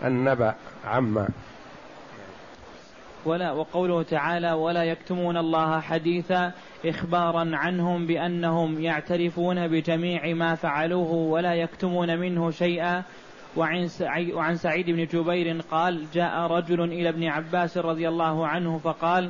النبأ 0.05 0.55
عما. 0.85 1.27
ولا 3.25 3.51
وقوله 3.51 4.03
تعالى 4.03 4.51
ولا 4.51 4.83
يكتمون 4.83 5.37
الله 5.37 5.79
حديثا 5.79 6.51
إخبارا 6.85 7.51
عنهم 7.53 8.07
بأنهم 8.07 8.81
يعترفون 8.81 9.67
بجميع 9.67 10.33
ما 10.33 10.55
فعلوه 10.55 11.11
ولا 11.11 11.53
يكتمون 11.53 12.17
منه 12.17 12.51
شيئا. 12.51 13.03
وعن 14.33 14.55
سعيد 14.55 14.89
بن 14.89 15.05
جبير 15.05 15.61
قال 15.71 16.05
جاء 16.13 16.41
رجل 16.41 16.83
إلى 16.83 17.09
ابن 17.09 17.23
عباس 17.23 17.77
رضي 17.77 18.09
الله 18.09 18.47
عنه 18.47 18.77
فقال 18.77 19.29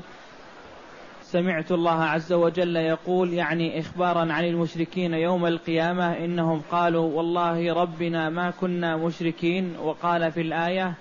سمعت 1.35 1.71
الله 1.71 2.03
عز 2.03 2.33
وجل 2.33 2.75
يقول 2.75 3.33
يعني 3.33 3.79
إخبارا 3.79 4.33
عن 4.33 4.45
المشركين 4.45 5.13
يوم 5.13 5.45
القيامة 5.45 6.17
إنهم 6.17 6.61
قالوا 6.71 7.13
والله 7.13 7.73
ربنا 7.73 8.29
ما 8.29 8.51
كنا 8.51 8.97
مشركين 8.97 9.75
وقال 9.83 10.31
في 10.31 10.41
الآية 10.41 10.93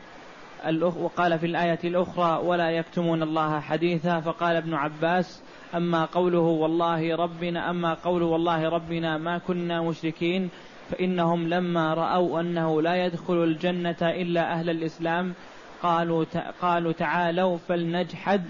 وقال 0.83 1.39
في 1.39 1.47
الآية 1.47 1.79
الأخرى 1.85 2.41
ولا 2.47 2.71
يكتمون 2.71 3.23
الله 3.23 3.61
حديثا 3.61 4.21
فقال 4.21 4.57
ابن 4.57 4.75
عباس 4.75 5.43
أما 5.75 6.05
قوله 6.05 6.39
والله 6.39 7.17
ربنا 7.17 7.71
أما 7.71 7.95
قوله 7.95 8.27
والله 8.27 8.69
ربنا 8.69 9.19
ما 9.19 9.39
كنا 9.39 9.83
مشركين 9.83 10.49
فإنهم 10.91 11.49
لما 11.49 11.95
رأوا 11.95 12.41
أنه 12.41 12.83
لا 12.83 13.07
يدخل 13.07 13.45
الجنة 13.45 13.97
إلا 14.03 14.53
أهل 14.53 14.71
الإسلام 14.71 15.35
قالوا 15.83 16.25
قالوا 16.63 16.93
تعالوا 16.93 17.57
فلنجحد 17.57 18.43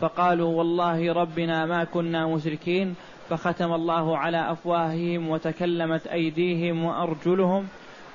فقالوا 0.00 0.54
والله 0.54 1.12
ربنا 1.12 1.66
ما 1.66 1.84
كنا 1.84 2.26
مشركين 2.26 2.94
فختم 3.30 3.72
الله 3.72 4.18
على 4.18 4.52
أفواههم 4.52 5.28
وتكلمت 5.28 6.06
أيديهم 6.06 6.84
وأرجلهم 6.84 7.68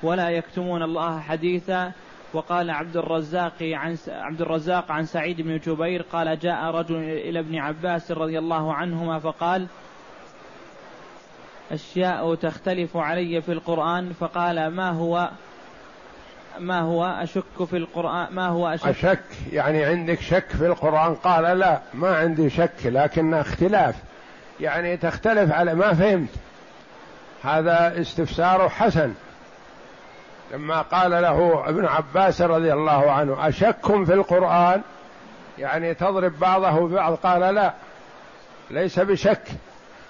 ولا 0.03 0.29
يكتمون 0.29 0.83
الله 0.83 1.19
حديثا. 1.19 1.91
وقال 2.33 2.69
عبد 2.69 2.97
الرزاق 2.97 3.53
عن 3.61 3.97
عبد 4.07 4.41
الرزاق 4.41 4.91
عن 4.91 5.05
سعيد 5.05 5.41
بن 5.41 5.57
جبير 5.57 6.01
قال 6.01 6.39
جاء 6.39 6.65
رجل 6.65 6.95
إلى 6.95 7.39
ابن 7.39 7.55
عباس 7.55 8.11
رضي 8.11 8.39
الله 8.39 8.73
عنهما 8.73 9.19
فقال 9.19 9.67
أشياء 11.71 12.35
تختلف 12.35 12.97
علي 12.97 13.41
في 13.41 13.51
القرآن. 13.51 14.13
فقال 14.13 14.67
ما 14.67 14.89
هو؟ 14.89 15.29
ما 16.59 16.79
هو 16.81 17.05
أشك 17.05 17.65
في 17.69 17.77
القرآن؟ 17.77 18.27
ما 18.31 18.47
هو 18.47 18.67
أشك, 18.67 18.87
أشك؟ 18.87 19.19
يعني 19.51 19.83
عندك 19.85 20.21
شك 20.21 20.45
في 20.49 20.65
القرآن؟ 20.65 21.15
قال 21.15 21.59
لا 21.59 21.79
ما 21.93 22.15
عندي 22.15 22.49
شك 22.49 22.71
لكن 22.85 23.33
اختلاف. 23.33 23.95
يعني 24.59 24.97
تختلف 24.97 25.51
على 25.51 25.75
ما 25.75 25.93
فهمت. 25.93 26.29
هذا 27.43 28.01
استفسار 28.01 28.69
حسن. 28.69 29.13
لما 30.53 30.81
قال 30.81 31.11
له 31.11 31.63
ابن 31.69 31.85
عباس 31.85 32.41
رضي 32.41 32.73
الله 32.73 33.11
عنه 33.11 33.47
أشك 33.47 34.03
في 34.05 34.13
القرآن؟ 34.13 34.81
يعني 35.59 35.93
تضرب 35.93 36.39
بعضه 36.39 36.87
ببعض 36.87 37.15
قال 37.15 37.55
لا 37.55 37.73
ليس 38.71 38.99
بشك 38.99 39.41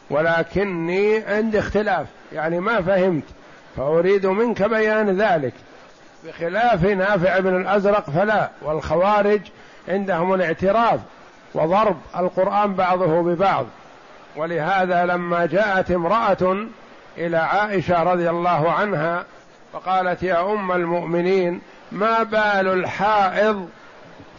ولكني 0.09 1.17
عندي 1.17 1.59
اختلاف. 1.59 2.07
يعني 2.33 2.59
ما 2.59 2.81
فهمت 2.81 3.23
فأريد 3.77 4.25
منك 4.25 4.63
بيان 4.63 5.21
ذلك. 5.21 5.53
بخلاف 6.25 6.83
نافع 6.83 7.39
بن 7.39 7.61
الأزرق 7.61 8.09
فلا 8.09 8.49
والخوارج 8.61 9.41
عندهم 9.87 10.33
الاعتراف 10.33 10.99
وضرب 11.53 11.97
القرآن 12.17 12.73
بعضه 12.73 13.21
ببعض. 13.21 13.65
ولهذا 14.35 15.05
لما 15.05 15.45
جاءت 15.45 15.91
امرأة 15.91 16.67
إلى 17.17 17.37
عائشة 17.37 18.03
رضي 18.03 18.29
الله 18.29 18.71
عنها 18.71 19.25
فقالت 19.73 20.23
يا 20.23 20.51
أم 20.53 20.71
المؤمنين 20.71 21.61
ما 21.91 22.23
بال 22.23 22.67
الحائض 22.67 23.69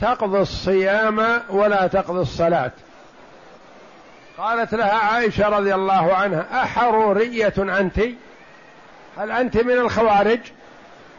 تقضي 0.01 0.39
الصيام 0.39 1.41
ولا 1.51 1.87
تقضي 1.87 2.21
الصلاة؟ 2.21 2.73
قالت 4.39 4.75
لها 4.75 4.95
عائشة 4.95 5.49
رضي 5.49 5.75
الله 5.75 6.15
عنها 6.15 6.63
أحرورية 6.63 7.55
انت 7.59 8.01
هل 9.19 9.31
انت 9.31 9.57
من 9.57 9.73
الخوارج؟ 9.73 10.41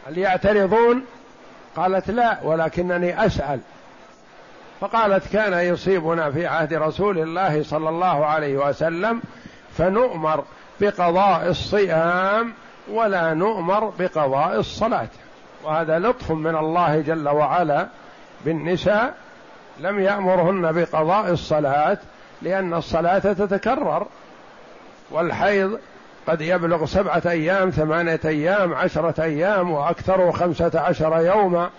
هل 0.08 0.18
يعترضون؟ 0.18 1.04
قالت 1.76 2.10
لا 2.10 2.38
ولكنني 2.42 3.26
أسأل. 3.26 3.60
فقالت 4.80 5.32
كان 5.32 5.52
يصيبنا 5.52 6.30
في 6.30 6.46
عهد 6.46 6.74
رسول 6.74 7.18
الله 7.18 7.62
صلى 7.62 7.88
الله 7.88 8.26
عليه 8.26 8.56
وسلم 8.56 9.22
فنؤمر 9.78 10.44
بقضاء 10.80 11.48
الصيام 11.48 12.52
ولا 12.90 13.34
نؤمر 13.34 13.92
بقضاء 13.98 14.60
الصلاة. 14.60 15.08
وهذا 15.64 15.98
لطف 15.98 16.30
من 16.30 16.56
الله 16.56 17.00
جل 17.00 17.28
وعلا 17.28 17.86
بالنساء. 18.44 19.14
لم 19.80 20.00
يأمرهن 20.00 20.72
بقضاء 20.72 21.30
الصلاة 21.30 21.98
لأن 22.42 22.74
الصلاة 22.74 23.18
تتكرر 23.18 24.06
والحيض 25.10 25.78
قد 26.26 26.40
يبلغ 26.40 26.86
سبعة 26.86 27.22
أيام 27.26 27.70
ثمانية 27.70 28.20
أيام 28.24 28.74
عشرة 28.74 29.22
أيام 29.22 29.70
وأكثر 29.70 30.32
خمسة 30.32 30.80
عشر 30.80 31.20
يوما 31.20 31.70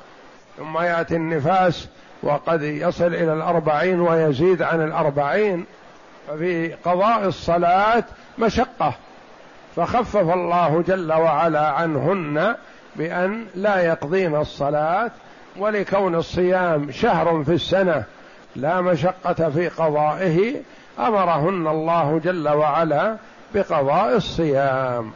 ثم 0.58 0.78
يأتي 0.78 1.16
النفاس 1.16 1.88
وقد 2.24 2.62
يصل 2.62 3.08
إلى 3.08 3.34
الأربعين 3.34 4.00
ويزيد 4.00 4.62
عن 4.62 4.82
الأربعين. 4.82 5.66
ففي 6.28 6.74
قضاء 6.74 7.28
الصلاة 7.28 8.04
مشقة. 8.38 8.94
فخفف 9.76 10.34
الله 10.34 10.84
جل 10.88 11.14
وعلا 11.14 11.68
عنهن 11.68 12.56
بأن 12.96 13.46
لا 13.56 13.80
يقضين 13.80 14.36
الصلاة 14.36 15.12
ولكون 15.58 16.16
الصيام 16.16 16.92
شهر 16.92 17.44
في 17.44 17.52
السنة 17.54 18.04
لا 18.56 18.82
مشقة 18.82 19.50
في 19.50 19.70
قضائه 19.70 20.56
أمرهن 21.00 21.68
الله 21.68 22.22
جل 22.24 22.50
وعلا 22.50 23.16
بقضاء 23.54 24.16
الصيام. 24.16 25.12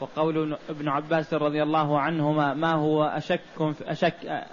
وقول 0.00 0.56
ابن 0.70 0.88
عباس 0.88 1.34
رضي 1.34 1.62
الله 1.62 2.00
عنهما 2.00 2.54
ما 2.54 2.72
هو 2.72 3.04
أشك 3.04 3.40
أشك 3.86 4.46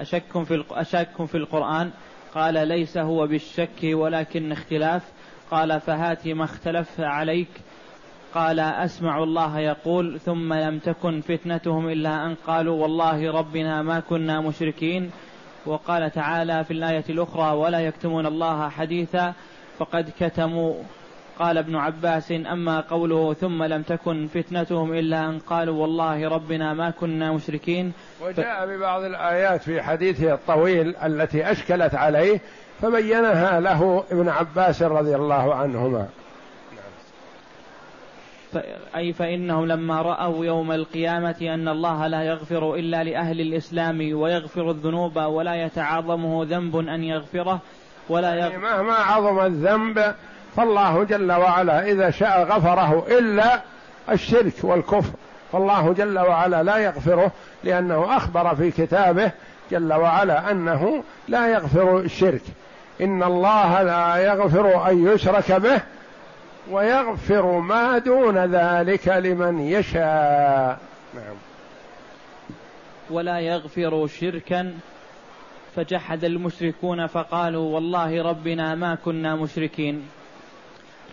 أشك 0.00 0.42
في 0.44 0.64
أشك 0.70 1.24
في 1.24 1.34
القرآن؟ 1.34 1.90
قال 2.34 2.68
ليس 2.68 2.98
هو 2.98 3.26
بالشك 3.26 3.82
ولكن 3.84 4.52
اختلاف. 4.52 5.02
قال 5.50 5.80
فهات 5.80 6.28
ما 6.28 6.44
اختلف 6.44 7.00
عليك. 7.00 7.48
قال 8.34 8.60
أسمع 8.60 9.22
الله 9.22 9.58
يقول 9.58 10.20
ثم 10.20 10.52
لم 10.52 10.78
تكن 10.78 11.20
فتنتهم 11.20 11.88
إلا 11.88 12.26
أن 12.26 12.34
قالوا 12.46 12.82
والله 12.82 13.32
ربنا 13.32 13.82
ما 13.82 14.00
كنا 14.00 14.40
مشركين. 14.40 15.10
وقال 15.66 16.10
تعالى 16.10 16.64
في 16.64 16.70
الآية 16.70 17.04
الأخرى 17.08 17.56
ولا 17.56 17.80
يكتمون 17.80 18.26
الله 18.26 18.68
حديثا 18.68 19.32
فقد 19.78 20.12
كتموا. 20.20 20.74
قال 21.38 21.58
ابن 21.58 21.76
عباس 21.76 22.32
أما 22.32 22.80
قوله 22.80 23.34
ثم 23.34 23.62
لم 23.62 23.82
تكن 23.82 24.28
فتنتهم 24.34 24.94
إلا 24.94 25.28
أن 25.28 25.38
قالوا 25.38 25.82
والله 25.82 26.28
ربنا 26.28 26.74
ما 26.74 26.90
كنا 26.90 27.32
مشركين 27.32 27.92
وجاء 28.22 28.66
ببعض 28.66 29.02
الآيات 29.02 29.62
في 29.62 29.82
حديثه 29.82 30.34
الطويل 30.34 30.96
التي 30.96 31.50
أشكلت 31.50 31.94
عليه 31.94 32.40
فبينها 32.82 33.60
له 33.60 34.04
ابن 34.10 34.28
عباس 34.28 34.82
رضي 34.82 35.16
الله 35.16 35.54
عنهما. 35.54 36.08
أي 38.96 39.12
فإنهم 39.12 39.66
لما 39.66 40.02
رأوا 40.02 40.44
يوم 40.44 40.72
القيامة 40.72 41.36
أن 41.42 41.68
الله 41.68 42.06
لا 42.06 42.22
يغفر 42.22 42.74
إلا 42.74 43.04
لأهل 43.04 43.40
الإسلام 43.40 43.98
ويغفر 44.12 44.70
الذنوب 44.70 45.16
ولا 45.16 45.54
يتعاظمه 45.54 46.44
ذنب 46.44 46.76
أن 46.76 47.04
يغفره 47.04 47.60
ولا 48.08 48.34
يغفر 48.34 48.50
يعني 48.50 48.62
مهما 48.62 48.94
عظم 48.94 49.40
الذنب 49.40 50.14
فالله 50.56 51.04
جل 51.04 51.32
وعلا 51.32 51.86
إذا 51.86 52.10
شاء 52.10 52.42
غفره 52.44 53.06
إلا 53.18 53.60
الشرك 54.10 54.54
والكفر. 54.62 55.12
فالله 55.52 55.92
جل 55.92 56.18
وعلا 56.18 56.62
لا 56.62 56.76
يغفره 56.76 57.30
لأنه 57.64 58.16
أخبر 58.16 58.54
في 58.54 58.70
كتابه 58.70 59.30
جل 59.70 59.92
وعلا 59.92 60.50
أنه 60.50 61.04
لا 61.28 61.48
يغفر 61.48 61.98
الشرك. 61.98 62.42
إن 63.00 63.22
الله 63.22 63.82
لا 63.82 64.16
يغفر 64.16 64.90
أن 64.90 65.06
يشرك 65.06 65.52
به 65.52 65.80
ويغفر 66.70 67.58
ما 67.58 67.98
دون 67.98 68.38
ذلك 68.38 69.08
لمن 69.08 69.60
يشاء. 69.60 70.78
نعم. 71.14 71.36
ولا 73.10 73.40
يغفر 73.40 74.06
شركا 74.06 74.74
فجحد 75.76 76.24
المشركون 76.24 77.06
فقالوا 77.06 77.74
والله 77.74 78.22
ربنا 78.22 78.74
ما 78.74 78.94
كنا 78.94 79.36
مشركين. 79.36 80.02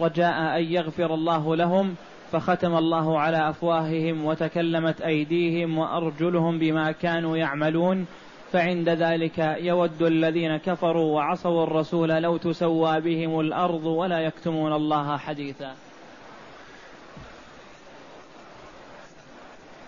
رجاء 0.01 0.57
أن 0.57 0.63
يغفر 0.63 1.13
الله 1.13 1.55
لهم 1.55 1.95
فختم 2.31 2.77
الله 2.77 3.19
على 3.19 3.49
أفواههم 3.49 4.25
وتكلمت 4.25 5.01
أيديهم 5.01 5.77
وأرجلهم 5.77 6.59
بما 6.59 6.91
كانوا 6.91 7.37
يعملون. 7.37 8.05
فعند 8.51 8.89
ذلك 8.89 9.39
يود 9.59 10.01
الذين 10.01 10.57
كفروا 10.57 11.15
وعصوا 11.15 11.63
الرسول 11.63 12.09
لو 12.09 12.37
تسوى 12.37 13.01
بهم 13.01 13.39
الأرض 13.39 13.85
ولا 13.85 14.19
يكتمون 14.19 14.73
الله 14.73 15.17
حديثا. 15.17 15.75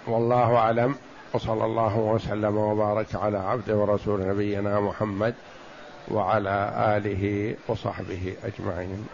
والله 0.07 0.55
أعلم. 0.55 0.95
وصلى 1.34 1.66
الله 1.66 1.97
وسلم 1.97 2.57
وبارك 2.57 3.16
على 3.16 3.38
عبد 3.38 3.72
ورسول 3.72 4.28
نبينا 4.28 4.80
محمد 4.80 5.34
وعلى 6.11 6.74
آله 6.97 7.55
وصحبه 7.68 8.34
أجمعين. 8.43 9.07